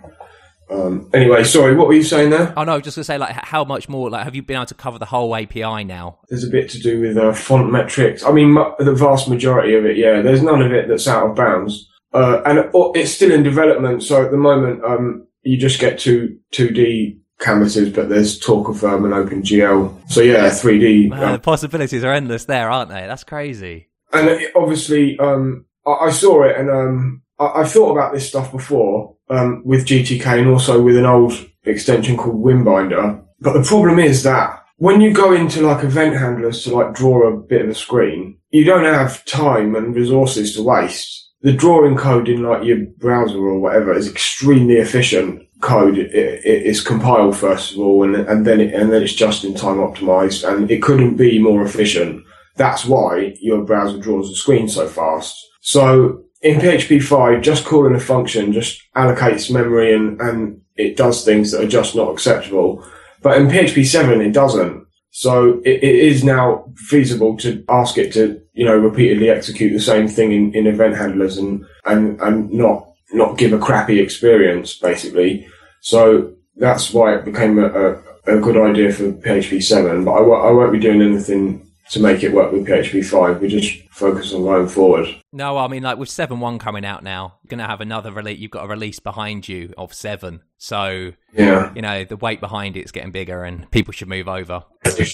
Um, 0.70 1.10
anyway, 1.14 1.44
sorry, 1.44 1.76
what 1.76 1.88
were 1.88 1.94
you 1.94 2.04
saying 2.04 2.32
there? 2.32 2.54
Oh 2.58 2.64
no, 2.64 2.80
just 2.82 2.98
gonna 2.98 3.04
say, 3.04 3.18
like, 3.18 3.32
how 3.32 3.64
much 3.64 3.88
more? 3.88 4.10
Like, 4.10 4.24
have 4.24 4.36
you 4.36 4.42
been 4.42 4.58
able 4.58 4.66
to 4.68 4.74
cover 4.74 4.98
the 4.98 5.06
whole 5.06 5.36
API 5.36 5.84
now? 5.84 6.20
There's 6.30 6.44
a 6.44 6.50
bit 6.50 6.70
to 6.72 6.80
do 6.80 7.02
with 7.02 7.18
uh, 7.18 7.34
font 7.34 7.72
metrics. 7.72 8.24
I 8.24 8.32
mean, 8.32 8.56
the 8.80 8.96
vast 8.96 9.30
majority 9.30 9.76
of 9.76 9.86
it, 9.86 9.98
yeah. 9.98 10.22
There's 10.22 10.42
none 10.42 10.62
of 10.62 10.72
it 10.72 10.88
that's 10.88 11.08
out 11.08 11.30
of 11.30 11.36
bounds, 11.36 11.88
uh, 12.14 12.42
and 12.46 12.70
it's 12.96 13.12
still 13.12 13.32
in 13.32 13.44
development. 13.44 14.04
So 14.04 14.26
at 14.26 14.32
the 14.32 14.38
moment, 14.38 14.84
um, 14.84 15.28
you 15.44 15.58
just 15.58 15.80
get 15.80 16.00
two 16.00 16.40
two 16.52 16.70
D 16.70 17.20
canvases, 17.40 17.90
but 17.90 18.10
there's 18.10 18.40
talk 18.40 18.68
of 18.68 18.84
um, 18.84 19.06
an 19.06 19.12
OpenGL. 19.12 20.10
So 20.10 20.22
yeah, 20.22 20.50
3D. 20.50 21.10
Man, 21.10 21.34
the 21.34 21.40
possibilities 21.40 22.04
are 22.04 22.14
endless 22.14 22.46
there, 22.46 22.70
aren't 22.70 22.90
they? 22.90 23.06
That's 23.08 23.24
crazy. 23.24 23.90
And 24.14 24.30
it, 24.30 24.52
obviously, 24.56 25.20
um, 25.20 25.66
I, 25.86 25.92
I, 25.92 26.12
saw 26.12 26.44
it, 26.44 26.58
and 26.58 26.70
um, 26.70 27.22
I, 27.40 27.60
have 27.60 27.72
thought 27.72 27.92
about 27.92 28.14
this 28.14 28.28
stuff 28.28 28.52
before 28.52 29.15
um, 29.30 29.62
with 29.66 29.86
GTK, 29.86 30.40
and 30.40 30.50
also 30.50 30.82
with 30.82 30.98
an 30.98 31.06
old 31.06 31.34
extension 31.64 32.18
called 32.18 32.44
WinBinder. 32.44 33.24
But 33.40 33.54
the 33.54 33.64
problem 33.64 34.00
is 34.00 34.24
that 34.24 34.64
when 34.78 35.02
you 35.02 35.14
go 35.14 35.34
into 35.34 35.62
like 35.62 35.84
event 35.84 36.16
handlers 36.16 36.64
to 36.64 36.76
like 36.76 36.94
draw 36.94 37.28
a 37.28 37.38
bit 37.38 37.62
of 37.62 37.70
a 37.70 37.76
screen, 37.76 38.38
you 38.50 38.64
don't 38.64 38.86
have 38.86 39.24
time 39.26 39.76
and 39.76 39.96
resources 39.96 40.56
to 40.56 40.64
waste. 40.64 41.34
The 41.42 41.54
drawing 41.54 41.96
code 41.96 42.28
in 42.28 42.44
like 42.44 42.64
your 42.64 42.80
browser 42.98 43.38
or 43.38 43.60
whatever 43.60 43.94
is 43.94 44.10
extremely 44.10 44.76
efficient 44.76 45.44
code 45.62 45.98
it, 45.98 46.14
it 46.14 46.64
is 46.64 46.82
compiled 46.82 47.38
first 47.38 47.74
of 47.74 47.80
all, 47.80 48.04
and, 48.04 48.16
and 48.16 48.46
then 48.46 48.60
it, 48.60 48.74
and 48.74 48.92
then 48.92 49.04
it's 49.04 49.14
just 49.14 49.44
in 49.44 49.54
time 49.54 49.78
optimized, 49.78 50.48
and 50.48 50.70
it 50.70 50.82
couldn't 50.82 51.16
be 51.16 51.40
more 51.40 51.64
efficient. 51.64 52.24
That's 52.56 52.86
why 52.86 53.36
your 53.42 53.64
browser 53.64 54.00
draws 54.00 54.30
the 54.30 54.36
screen 54.36 54.68
so 54.68 54.88
fast. 54.88 55.38
So 55.62 56.25
in 56.46 56.60
PHP 56.60 57.02
5, 57.02 57.42
just 57.42 57.66
calling 57.66 57.96
a 57.96 58.00
function 58.00 58.54
just 58.54 58.80
allocates 58.96 59.52
memory 59.52 59.96
and, 59.96 60.22
and 60.22 60.62
it 60.76 60.96
does 60.96 61.26
things 61.26 61.52
that 61.52 61.64
are 61.64 61.68
just 61.68 61.96
not 61.96 62.12
acceptable. 62.12 62.86
But 63.24 63.38
in 63.40 63.48
PHP 63.48 63.84
7, 63.84 64.22
it 64.22 64.32
doesn't. 64.32 64.86
So 65.10 65.60
it, 65.66 65.84
it 65.84 65.96
is 65.96 66.24
now 66.24 66.72
feasible 66.76 67.36
to 67.38 67.66
ask 67.68 67.98
it 67.98 68.14
to, 68.14 68.40
you 68.54 68.64
know, 68.64 68.78
repeatedly 68.78 69.30
execute 69.30 69.74
the 69.74 69.80
same 69.80 70.08
thing 70.08 70.34
in, 70.34 70.54
in 70.54 70.68
event 70.68 70.96
handlers 70.96 71.38
and, 71.38 71.66
and, 71.86 72.22
and 72.22 72.52
not 72.52 72.92
not 73.12 73.38
give 73.38 73.54
a 73.54 73.58
crappy 73.60 74.00
experience, 74.00 74.78
basically. 74.78 75.48
So 75.82 76.34
that's 76.58 76.94
why 76.94 77.16
it 77.16 77.26
became 77.26 77.58
a, 77.58 77.68
a, 77.68 78.38
a 78.38 78.40
good 78.40 78.58
idea 78.58 78.92
for 78.92 79.14
PHP 79.14 79.64
7. 79.64 80.04
But 80.04 80.14
I 80.14 80.20
w- 80.20 80.36
I 80.36 80.52
won't 80.52 80.74
be 80.74 80.80
doing 80.80 81.02
anything 81.02 81.65
to 81.92 82.00
make 82.00 82.24
it 82.24 82.34
work 82.34 82.52
with 82.52 82.66
PHP 82.66 83.06
5. 83.06 83.42
We 83.42 83.48
just 83.48 83.88
focus 83.90 84.34
on 84.34 84.44
going 84.44 84.68
forward. 84.68 85.08
No, 85.32 85.58
I 85.58 85.68
mean, 85.68 85.84
like 85.84 85.98
with 85.98 86.10
7.1 86.10 86.60
coming 86.60 86.86
out 86.86 87.04
now, 87.04 87.36
you're 87.44 87.50
going 87.50 87.60
to 87.60 87.68
have 87.68 87.82
another 87.82 88.12
release. 88.12 88.40
You've 88.40 88.52
got 88.52 88.66
a 88.66 88.68
release 88.68 89.00
behind 89.00 89.48
you 89.48 89.74
of 89.78 89.94
7. 89.94 90.42
So, 90.58 91.12
yeah, 91.34 91.72
you 91.76 91.82
know, 91.82 92.04
the 92.04 92.18
weight 92.18 92.40
behind 92.40 92.76
it's 92.78 92.92
getting 92.92 93.12
bigger 93.12 93.44
and 93.44 93.70
people 93.72 93.92
should 93.92 94.08
move 94.08 94.28
over. 94.28 94.64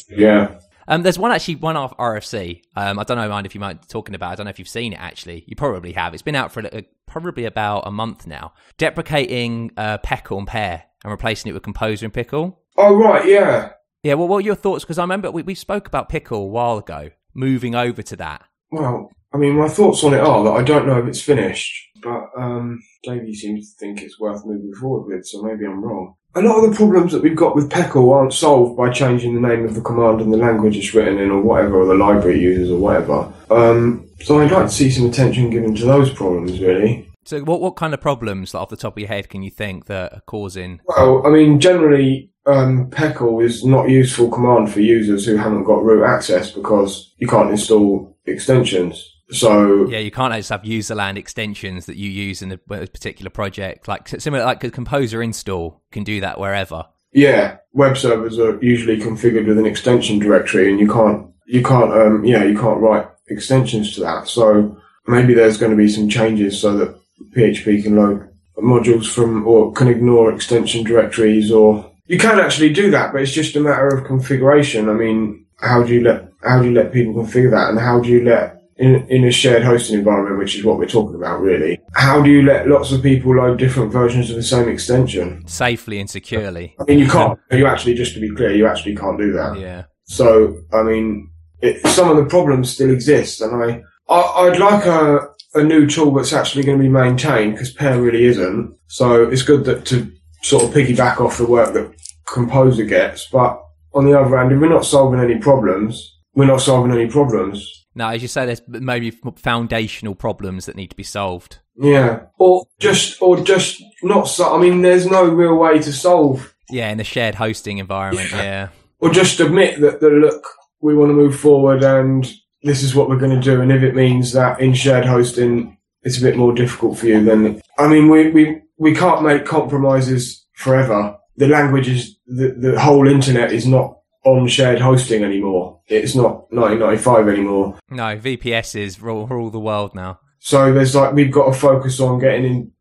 Yeah. 0.10 0.60
Um, 0.88 1.04
there's 1.04 1.20
one 1.20 1.32
actually, 1.32 1.56
one 1.56 1.78
off 1.78 1.96
RFC. 1.98 2.64
Um, 2.76 3.00
I 3.00 3.04
don't 3.04 3.18
know, 3.18 3.30
mind 3.30 3.46
if 3.46 3.56
you 3.56 3.62
might 3.62 3.82
be 3.82 3.88
talking 3.88 4.16
about. 4.16 4.30
It. 4.30 4.34
I 4.34 4.36
don't 4.36 4.46
know 4.46 4.50
if 4.50 4.60
you've 4.60 4.68
seen 4.68 4.94
it 4.94 5.00
actually. 5.00 5.44
You 5.48 5.56
probably 5.56 5.94
have. 5.94 6.14
It's 6.14 6.24
been 6.24 6.36
out 6.36 6.52
for 6.52 6.62
a, 6.62 6.84
probably 7.08 7.46
about 7.46 7.88
a 7.88 7.92
month 7.92 8.28
now, 8.28 8.54
deprecating 8.78 9.72
uh, 9.78 10.00
PECL 10.00 10.40
and 10.40 10.48
PEAR 10.48 10.84
and 11.04 11.12
replacing 11.12 11.50
it 11.50 11.54
with 11.54 11.64
Composer 11.64 12.06
and 12.06 12.14
Pickle. 12.14 12.60
Oh 12.78 12.96
right, 12.96 13.28
yeah, 13.28 13.72
yeah. 14.04 14.14
Well, 14.16 14.28
what 14.28 14.38
are 14.38 14.42
your 14.42 14.56
thoughts? 14.56 14.84
Because 14.84 14.98
I 14.98 15.04
remember 15.04 15.32
we, 15.32 15.44
we 15.44 15.56
spoke 15.56 15.88
about 15.88 16.10
Pickle 16.10 16.40
a 16.40 16.46
while 16.46 16.78
ago, 16.78 17.12
moving 17.34 17.76
over 17.76 18.02
to 18.02 18.16
that. 18.18 18.44
Well, 18.72 19.12
I 19.34 19.38
mean, 19.38 19.58
my 19.58 19.68
thoughts 19.70 20.04
on 20.04 20.14
it 20.14 20.20
are 20.20 20.44
that 20.44 20.52
I 20.52 20.64
don't 20.64 20.88
know 20.88 21.00
if 21.00 21.08
it's 21.08 21.22
finished, 21.22 21.74
but 22.02 22.30
um, 22.38 22.82
Davey 23.04 23.34
seems 23.34 23.74
to 23.74 23.80
think 23.80 24.02
it's 24.02 24.20
worth 24.20 24.46
moving 24.46 24.74
forward 24.74 25.08
with, 25.08 25.26
so 25.26 25.42
maybe 25.42 25.66
I'm 25.66 25.84
wrong. 25.84 26.16
a 26.36 26.42
lot 26.42 26.64
of 26.64 26.70
the 26.70 26.76
problems 26.76 27.12
that 27.12 27.22
we've 27.24 27.36
got 27.36 27.56
with 27.56 27.70
PECL 27.70 28.14
aren't 28.14 28.34
solved 28.34 28.78
by 28.78 28.90
changing 28.90 29.36
the 29.36 29.48
name 29.48 29.66
of 29.66 29.76
the 29.76 29.82
command 29.82 30.22
and 30.22 30.34
the 30.34 30.38
language 30.38 30.78
it's 30.78 30.94
written 30.94 31.18
in 31.18 31.30
or 31.32 31.42
whatever, 31.42 31.82
or 31.82 31.86
the 31.86 31.94
library 31.94 32.38
it 32.40 32.42
uses 32.42 32.72
or 32.72 32.80
whatever. 32.80 33.32
Um, 33.50 34.08
so 34.22 34.40
I'd 34.40 34.52
like 34.52 34.66
to 34.68 34.72
see 34.72 34.90
some 34.90 35.08
attention 35.08 35.50
given 35.50 35.76
to 35.76 35.86
those 35.86 36.10
problems, 36.10 36.60
really. 36.60 37.11
So, 37.24 37.42
what 37.42 37.62
what 37.62 37.76
kind 37.76 37.94
of 37.94 38.02
problems, 38.02 38.54
like, 38.54 38.62
off 38.62 38.70
the 38.70 38.78
top 38.78 38.94
of 38.94 39.00
your 39.00 39.08
head, 39.08 39.30
can 39.30 39.44
you 39.44 39.52
think 39.52 39.86
that 39.86 40.14
are 40.14 40.22
causing? 40.26 40.80
Well, 40.86 41.26
I 41.26 41.30
mean, 41.30 41.60
generally, 41.60 42.32
um, 42.46 42.90
PECL 42.90 43.44
is 43.44 43.64
not 43.64 43.88
a 43.88 43.92
useful 43.92 44.30
command 44.30 44.72
for 44.72 44.80
users 44.80 45.26
who 45.26 45.38
haven't 45.38 45.66
got 45.66 45.84
root 45.84 46.04
access 46.04 46.52
because 46.52 47.14
you 47.18 47.28
can't 47.28 47.52
install 47.52 48.18
extensions. 48.26 49.08
So 49.30 49.88
Yeah, 49.88 50.00
you 50.00 50.12
can't 50.12 50.34
just 50.34 50.50
have 50.50 50.64
userland 50.64 51.18
extensions 51.18 51.86
that 51.86 51.96
you 51.96 52.10
use 52.10 52.42
in 52.42 52.52
a, 52.52 52.60
a 52.74 52.88
particular 52.88 53.30
project, 53.30 53.88
like 53.88 54.08
similar, 54.10 54.44
like 54.44 54.64
a 54.64 54.72
composer 54.72 55.24
install 55.24 55.82
can 55.92 56.04
do 56.04 56.20
that 56.22 56.40
wherever. 56.40 56.86
yeah, 57.14 57.58
web 57.74 57.98
servers 57.98 58.38
are 58.40 58.62
usually 58.62 58.98
configured 58.98 59.48
with 59.48 59.58
an 59.58 59.66
extension 59.66 60.20
directory, 60.20 60.70
and 60.70 60.80
you 60.80 60.92
can't, 60.92 61.28
you 61.46 61.64
can't, 61.64 61.92
um, 61.94 62.26
yeah, 62.26 62.44
you 62.44 62.58
can't 62.58 62.82
write 62.82 63.08
extensions 63.28 63.96
to 63.96 64.02
that. 64.02 64.28
So 64.28 64.78
maybe 65.08 65.34
there's 65.34 65.58
going 65.58 65.72
to 65.72 65.78
be 65.78 65.88
some 65.90 66.10
changes 66.10 66.60
so 66.60 66.78
that 66.78 67.01
PHP 67.36 67.84
can 67.84 67.96
load 67.96 68.28
modules 68.58 69.12
from 69.12 69.48
or 69.48 69.72
can 69.74 69.88
ignore 69.88 70.34
extension 70.34 70.84
directories, 70.84 71.52
or 71.52 71.92
you 72.06 72.18
can 72.18 72.40
actually 72.40 72.74
do 72.74 72.92
that, 72.92 73.12
but 73.12 73.22
it's 73.22 73.32
just 73.32 73.56
a 73.56 73.60
matter 73.60 73.88
of 73.88 74.06
configuration. 74.06 74.90
I 74.90 74.94
mean, 74.94 75.46
how 75.60 75.84
do 75.84 75.94
you 75.94 76.04
let 76.04 76.30
how 76.44 76.62
do 76.62 76.70
you 76.70 76.74
let 76.74 76.92
people 76.92 77.14
configure 77.14 77.52
that, 77.52 77.70
and 77.70 77.80
how 77.80 78.00
do 78.00 78.10
you 78.10 78.24
let 78.24 78.62
in, 78.82 79.08
in 79.10 79.26
a 79.26 79.32
shared 79.32 79.64
hosting 79.64 80.00
environment, 80.00 80.40
which 80.40 80.56
is 80.56 80.64
what 80.64 80.80
we're 80.80 80.88
talking 80.88 81.16
about, 81.16 81.40
really. 81.40 81.80
How 81.94 82.22
do 82.22 82.32
you 82.32 82.42
let 82.42 82.68
lots 82.68 82.92
of 82.92 83.04
people 83.04 83.36
load 83.36 83.60
different 83.60 83.92
versions 83.92 84.32
of 84.32 84.36
the 84.36 84.44
same 84.44 84.68
extension? 84.68 85.48
Safely 85.48 86.00
and 86.00 86.10
securely. 86.10 86.76
I 86.80 86.86
mean, 86.86 87.00
you 87.00 87.08
can't. 87.08 87.40
You 87.52 87.68
actually, 87.68 87.94
just 87.94 88.16
to 88.16 88.20
be 88.20 88.34
clear, 88.34 88.52
you 88.52 88.66
actually 88.66 88.96
can't 88.96 89.20
do 89.20 89.32
that. 89.34 89.60
Yeah. 89.60 89.84
So, 90.06 90.58
I 90.74 90.82
mean, 90.82 91.30
it, 91.62 91.86
some 91.88 92.10
of 92.10 92.18
the 92.18 92.26
problems 92.26 92.72
still 92.72 92.90
exist, 92.90 93.42
and 93.42 93.64
I, 93.64 93.84
I 94.10 94.48
I'd 94.48 94.60
like 94.60 94.86
a 94.86 95.30
a 95.54 95.64
new 95.64 95.88
tool 95.88 96.14
that's 96.14 96.34
actually 96.34 96.64
going 96.64 96.78
to 96.78 96.84
be 96.84 96.90
maintained 96.90 97.54
because 97.54 97.72
PEAR 97.74 98.02
really 98.02 98.26
isn't. 98.26 98.76
So 98.88 99.24
it's 99.30 99.44
good 99.44 99.66
that 99.66 99.86
to 99.88 100.12
sort 100.44 100.64
of 100.64 100.70
piggyback 100.72 101.20
off 101.20 101.38
the 101.38 101.46
work 101.46 101.74
that 101.74 101.94
Composer 102.28 102.86
gets, 102.86 103.28
but 103.28 103.62
on 103.94 104.06
the 104.06 104.18
other 104.18 104.38
hand, 104.38 104.52
if 104.52 104.60
we're 104.60 104.70
not 104.70 104.86
solving 104.86 105.20
any 105.20 105.38
problems, 105.38 106.18
we're 106.34 106.46
not 106.46 106.62
solving 106.62 106.92
any 106.94 107.08
problems. 107.08 107.70
No, 107.94 108.08
as 108.08 108.22
you 108.22 108.30
say, 108.30 108.46
there's 108.46 108.62
maybe 108.68 109.12
foundational 109.36 110.16
problems 110.16 110.66
that 110.66 110.78
need 110.78 110.90
to 110.92 110.96
be 110.96 111.04
solved. 111.04 111.60
Yeah, 111.76 112.22
or 112.40 112.66
just, 112.80 113.22
or 113.22 113.42
just 113.42 113.84
not. 114.02 114.30
So, 114.30 114.56
I 114.56 114.60
mean, 114.62 114.82
there's 114.82 115.06
no 115.06 115.26
real 115.26 115.58
way 115.58 115.80
to 115.80 115.92
solve, 115.92 116.54
Yeah, 116.70 116.90
in 116.90 117.02
a 117.02 117.04
shared 117.04 117.36
hosting 117.36 117.80
environment. 117.80 118.32
Yeah. 118.32 118.42
Yeah. 118.42 118.68
or 119.00 119.10
just 119.10 119.42
admit 119.42 119.82
that, 119.82 120.00
the 120.00 120.10
look, 120.10 120.48
we 120.80 120.96
want 120.96 121.10
to 121.10 121.14
move 121.14 121.38
forward, 121.38 121.84
and 121.84 122.32
this 122.64 122.84
is 122.84 122.96
what 122.96 123.10
we're 123.10 123.18
going 123.18 123.40
to 123.40 123.44
do. 123.44 123.62
And 123.62 123.72
if 123.72 123.84
it 123.84 123.96
means 123.96 124.34
that 124.34 124.60
in 124.60 124.74
shared 124.74 125.06
hosting 125.06 125.78
it's 126.04 126.18
a 126.18 126.22
bit 126.22 126.36
more 126.38 126.54
difficult 126.54 126.98
for 126.98 127.08
you, 127.08 127.24
then 127.24 127.62
I 127.78 127.88
mean, 127.88 128.10
we 128.10 128.32
we 128.32 128.62
we 128.78 128.96
can't 128.96 129.24
make 129.24 129.46
compromises 129.46 130.46
forever. 130.54 131.18
The 131.38 131.48
language 131.48 131.88
is 131.88 132.18
the 132.26 132.56
the 132.58 132.80
whole 132.80 133.08
internet 133.08 133.52
is 133.52 133.68
not 133.68 133.98
on 134.26 134.48
shared 134.48 134.80
hosting 134.80 135.24
anymore. 135.24 135.80
It's 135.88 136.16
not 136.16 136.52
1995 136.52 137.28
anymore. 137.28 137.80
No, 137.90 138.18
VPSs 138.18 139.02
rule, 139.02 139.28
rule 139.28 139.50
the 139.50 139.60
world 139.60 139.96
now. 139.96 140.20
So 140.40 140.74
there's 140.74 140.96
like 140.96 141.14
we've 141.14 141.32
got 141.32 141.54
to 141.54 141.60
focus 141.60 142.00
on 142.00 142.20
getting 142.20 142.46
in 142.46 142.72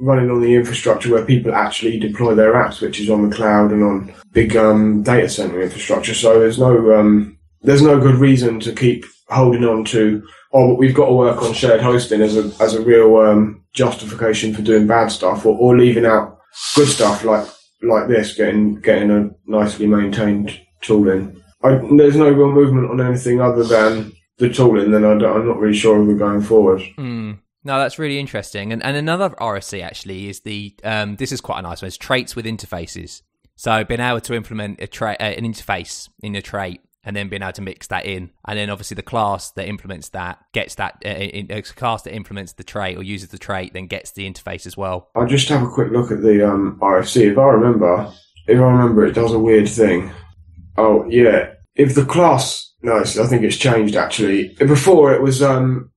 running 0.00 0.30
on 0.30 0.40
the 0.40 0.54
infrastructure 0.54 1.10
where 1.10 1.24
people 1.24 1.54
actually 1.54 1.98
deploy 1.98 2.34
their 2.34 2.54
apps, 2.54 2.80
which 2.80 3.00
is 3.00 3.10
on 3.10 3.28
the 3.28 3.34
cloud 3.34 3.72
and 3.72 3.82
on 3.82 4.14
big 4.32 4.56
um, 4.56 5.02
data 5.02 5.28
center 5.28 5.60
infrastructure. 5.60 6.14
So 6.14 6.38
there's 6.38 6.58
no 6.58 6.98
um, 6.98 7.38
there's 7.62 7.82
no 7.82 7.98
good 8.00 8.16
reason 8.16 8.60
to 8.60 8.72
keep 8.72 9.04
holding 9.32 9.64
on 9.64 9.84
to 9.86 10.22
oh, 10.52 10.68
but 10.68 10.78
we've 10.78 10.94
got 10.94 11.06
to 11.06 11.14
work 11.14 11.42
on 11.42 11.52
shared 11.52 11.80
hosting 11.80 12.20
as 12.20 12.36
a 12.36 12.52
as 12.62 12.74
a 12.74 12.82
real 12.82 13.16
um, 13.16 13.64
justification 13.72 14.54
for 14.54 14.62
doing 14.62 14.86
bad 14.86 15.08
stuff, 15.08 15.46
or, 15.46 15.56
or 15.58 15.76
leaving 15.76 16.06
out 16.06 16.38
good 16.74 16.88
stuff 16.88 17.24
like 17.24 17.46
like 17.82 18.08
this, 18.08 18.34
getting 18.34 18.80
getting 18.80 19.10
a 19.10 19.30
nicely 19.46 19.86
maintained 19.86 20.58
tooling. 20.80 21.42
I, 21.62 21.74
there's 21.96 22.16
no 22.16 22.30
real 22.30 22.50
movement 22.50 22.90
on 22.90 23.00
anything 23.00 23.40
other 23.40 23.64
than 23.64 24.12
the 24.38 24.48
tooling. 24.48 24.90
Then 24.90 25.04
I 25.04 25.12
I'm 25.12 25.46
not 25.46 25.58
really 25.58 25.76
sure 25.76 26.00
if 26.00 26.06
we're 26.06 26.14
going 26.14 26.42
forward. 26.42 26.82
Hmm. 26.96 27.32
No, 27.64 27.78
that's 27.78 27.98
really 27.98 28.18
interesting. 28.18 28.72
And 28.72 28.82
and 28.82 28.96
another 28.96 29.30
RFC 29.30 29.82
actually 29.82 30.28
is 30.28 30.40
the 30.40 30.74
um, 30.84 31.16
this 31.16 31.32
is 31.32 31.40
quite 31.40 31.60
a 31.60 31.62
nice 31.62 31.82
one. 31.82 31.88
It's 31.88 31.96
traits 31.96 32.34
with 32.36 32.44
interfaces. 32.44 33.22
So 33.54 33.84
being 33.84 34.00
able 34.00 34.20
to 34.22 34.34
implement 34.34 34.80
a 34.80 34.86
tra- 34.86 35.16
uh, 35.20 35.24
an 35.24 35.44
interface 35.44 36.08
in 36.22 36.34
a 36.34 36.42
trait 36.42 36.80
and 37.04 37.16
then 37.16 37.28
being 37.28 37.42
able 37.42 37.52
to 37.52 37.62
mix 37.62 37.88
that 37.88 38.06
in, 38.06 38.30
and 38.46 38.58
then 38.58 38.70
obviously 38.70 38.94
the 38.94 39.02
class 39.02 39.50
that 39.52 39.68
implements 39.68 40.10
that 40.10 40.38
gets 40.52 40.76
that 40.76 41.02
uh, 41.04 41.08
in, 41.08 41.50
a 41.50 41.62
class 41.62 42.02
that 42.02 42.14
implements 42.14 42.52
the 42.52 42.64
trait 42.64 42.96
or 42.96 43.02
uses 43.02 43.30
the 43.30 43.38
trait 43.38 43.72
then 43.72 43.86
gets 43.86 44.12
the 44.12 44.30
interface 44.30 44.66
as 44.66 44.76
well. 44.76 45.10
I'll 45.14 45.26
just 45.26 45.48
have 45.48 45.62
a 45.62 45.70
quick 45.70 45.90
look 45.90 46.10
at 46.10 46.22
the 46.22 46.48
um, 46.48 46.78
RFC. 46.80 47.32
If 47.32 47.38
I 47.38 47.44
remember, 47.44 48.12
if 48.46 48.58
I 48.58 48.62
remember, 48.62 49.04
it 49.04 49.12
does 49.12 49.32
a 49.32 49.38
weird 49.38 49.68
thing. 49.68 50.12
Oh 50.76 51.04
yeah, 51.08 51.54
if 51.74 51.94
the 51.94 52.04
class, 52.04 52.72
no, 52.82 53.00
I 53.00 53.04
think 53.04 53.42
it's 53.42 53.56
changed 53.56 53.96
actually. 53.96 54.54
Before 54.58 55.12
it 55.12 55.22
was 55.22 55.42
um, 55.42 55.90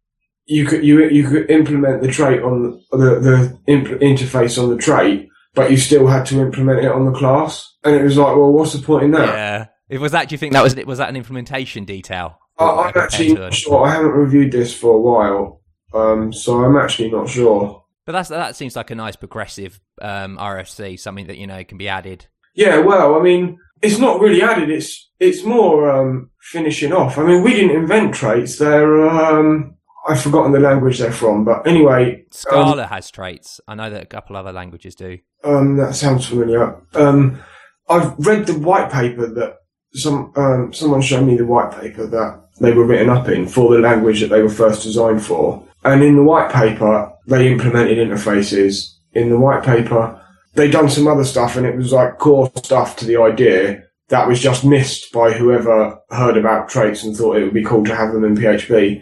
you 0.46 0.66
could 0.66 0.84
you 0.84 1.08
you 1.10 1.28
could 1.28 1.50
implement 1.50 2.02
the 2.02 2.08
trait 2.08 2.42
on 2.42 2.82
the 2.92 2.98
the 2.98 3.60
imp- 3.68 4.02
interface 4.02 4.62
on 4.62 4.70
the 4.70 4.82
trait, 4.82 5.30
but 5.54 5.72
you 5.72 5.78
still 5.78 6.08
had 6.08 6.26
to 6.28 6.40
implement 6.40 6.86
it 6.86 6.92
on 6.92 7.06
the 7.06 7.18
class, 7.18 7.76
and 7.84 7.96
it 7.96 8.04
was 8.04 8.18
like, 8.18 8.36
well, 8.36 8.52
what's 8.52 8.74
the 8.74 8.82
point 8.82 9.06
in 9.06 9.12
that? 9.12 9.28
Yeah. 9.28 9.66
If 9.90 10.02
was 10.02 10.12
that, 10.14 10.30
do 10.30 10.34
you 10.34 10.40
think 10.40 10.54
that 10.54 10.64
was 10.64 10.76
was 10.76 10.98
that 10.98 11.10
an 11.10 11.16
implementation 11.16 11.86
detail? 11.86 12.40
I, 12.58 12.66
I'm 12.66 12.94
actually 12.96 13.34
not 13.34 13.54
sure. 13.54 13.86
I 13.86 13.92
haven't 13.92 14.12
reviewed 14.12 14.52
this 14.52 14.74
for 14.74 14.94
a 14.94 15.00
while, 15.00 15.62
um, 15.94 16.34
so 16.34 16.64
I'm 16.64 16.78
actually 16.78 17.12
not 17.12 17.30
sure. 17.30 17.84
But 18.06 18.14
that's 18.14 18.30
that 18.30 18.56
seems 18.56 18.76
like 18.76 18.92
a 18.92 18.96
nice 18.96 19.16
progressive 19.16 19.80
um, 20.02 20.38
RFC, 20.38 21.00
something 21.00 21.28
that 21.28 21.38
you 21.38 21.48
know 21.48 21.64
can 21.64 21.78
be 21.78 21.88
added. 21.88 22.28
Yeah, 22.54 22.78
well, 22.80 23.16
I 23.16 23.22
mean, 23.22 23.58
it's 23.82 24.00
not 24.00 24.20
really 24.20 24.42
added. 24.42 24.70
It's 24.70 25.10
it's 25.20 25.44
more 25.44 25.90
um, 25.90 26.32
finishing 26.42 26.94
off. 26.94 27.18
I 27.18 27.24
mean, 27.24 27.44
we 27.44 27.54
didn't 27.54 27.76
invent 27.76 28.16
traits. 28.16 28.58
They're 28.58 29.08
um, 29.08 29.76
I've 30.08 30.22
forgotten 30.22 30.52
the 30.52 30.60
language 30.60 31.00
they're 31.00 31.12
from, 31.12 31.46
but 31.46 31.68
anyway, 31.68 32.16
um, 32.16 32.26
Scala 32.32 32.86
has 32.88 33.12
traits. 33.12 33.60
I 33.68 33.76
know 33.76 33.90
that 33.90 34.04
a 34.04 34.08
couple 34.08 34.36
other 34.36 34.54
languages 34.54 34.96
do. 34.96 35.20
um, 35.44 35.78
that 35.78 35.96
sounds 35.96 36.26
familiar. 36.28 36.82
Um, 36.96 37.40
I've 37.90 38.16
read 38.18 38.48
the 38.48 38.58
white 38.58 38.92
paper 38.92 39.28
that 39.28 39.58
some 39.96 40.32
um, 40.36 40.74
someone 40.74 41.02
showed 41.02 41.26
me 41.26 41.36
the 41.38 41.46
white 41.46 41.72
paper 41.80 42.06
that 42.06 42.42
they 42.60 42.72
were 42.72 42.86
written 42.86 43.10
up 43.10 43.28
in 43.28 43.48
for 43.48 43.74
the 43.74 43.80
language 43.80 44.22
that 44.22 44.30
they 44.30 44.42
were 44.42 44.50
first 44.50 44.84
designed 44.84 45.24
for. 45.24 45.66
And 45.84 46.04
in 46.04 46.16
the 46.16 46.24
white 46.24 46.52
paper, 46.52 47.12
they 47.28 47.52
implemented 47.52 47.98
interfaces. 47.98 48.92
In 49.14 49.30
the 49.30 49.40
white 49.40 49.64
paper, 49.64 50.22
they 50.54 50.70
done 50.70 50.90
some 50.90 51.08
other 51.08 51.24
stuff, 51.24 51.56
and 51.56 51.66
it 51.66 51.76
was 51.76 51.92
like 51.94 52.18
core 52.18 52.52
stuff 52.56 52.96
to 52.98 53.06
the 53.06 53.18
idea 53.18 53.84
that 54.10 54.28
was 54.28 54.40
just 54.40 54.64
missed 54.64 55.12
by 55.12 55.32
whoever 55.32 55.98
heard 56.12 56.38
about 56.38 56.70
traits 56.70 57.04
and 57.04 57.16
thought 57.16 57.38
it 57.38 57.44
would 57.44 57.54
be 57.54 57.64
cool 57.64 57.84
to 57.86 57.96
have 57.96 58.14
them 58.14 58.24
in 58.24 58.36
PHP. 58.36 59.02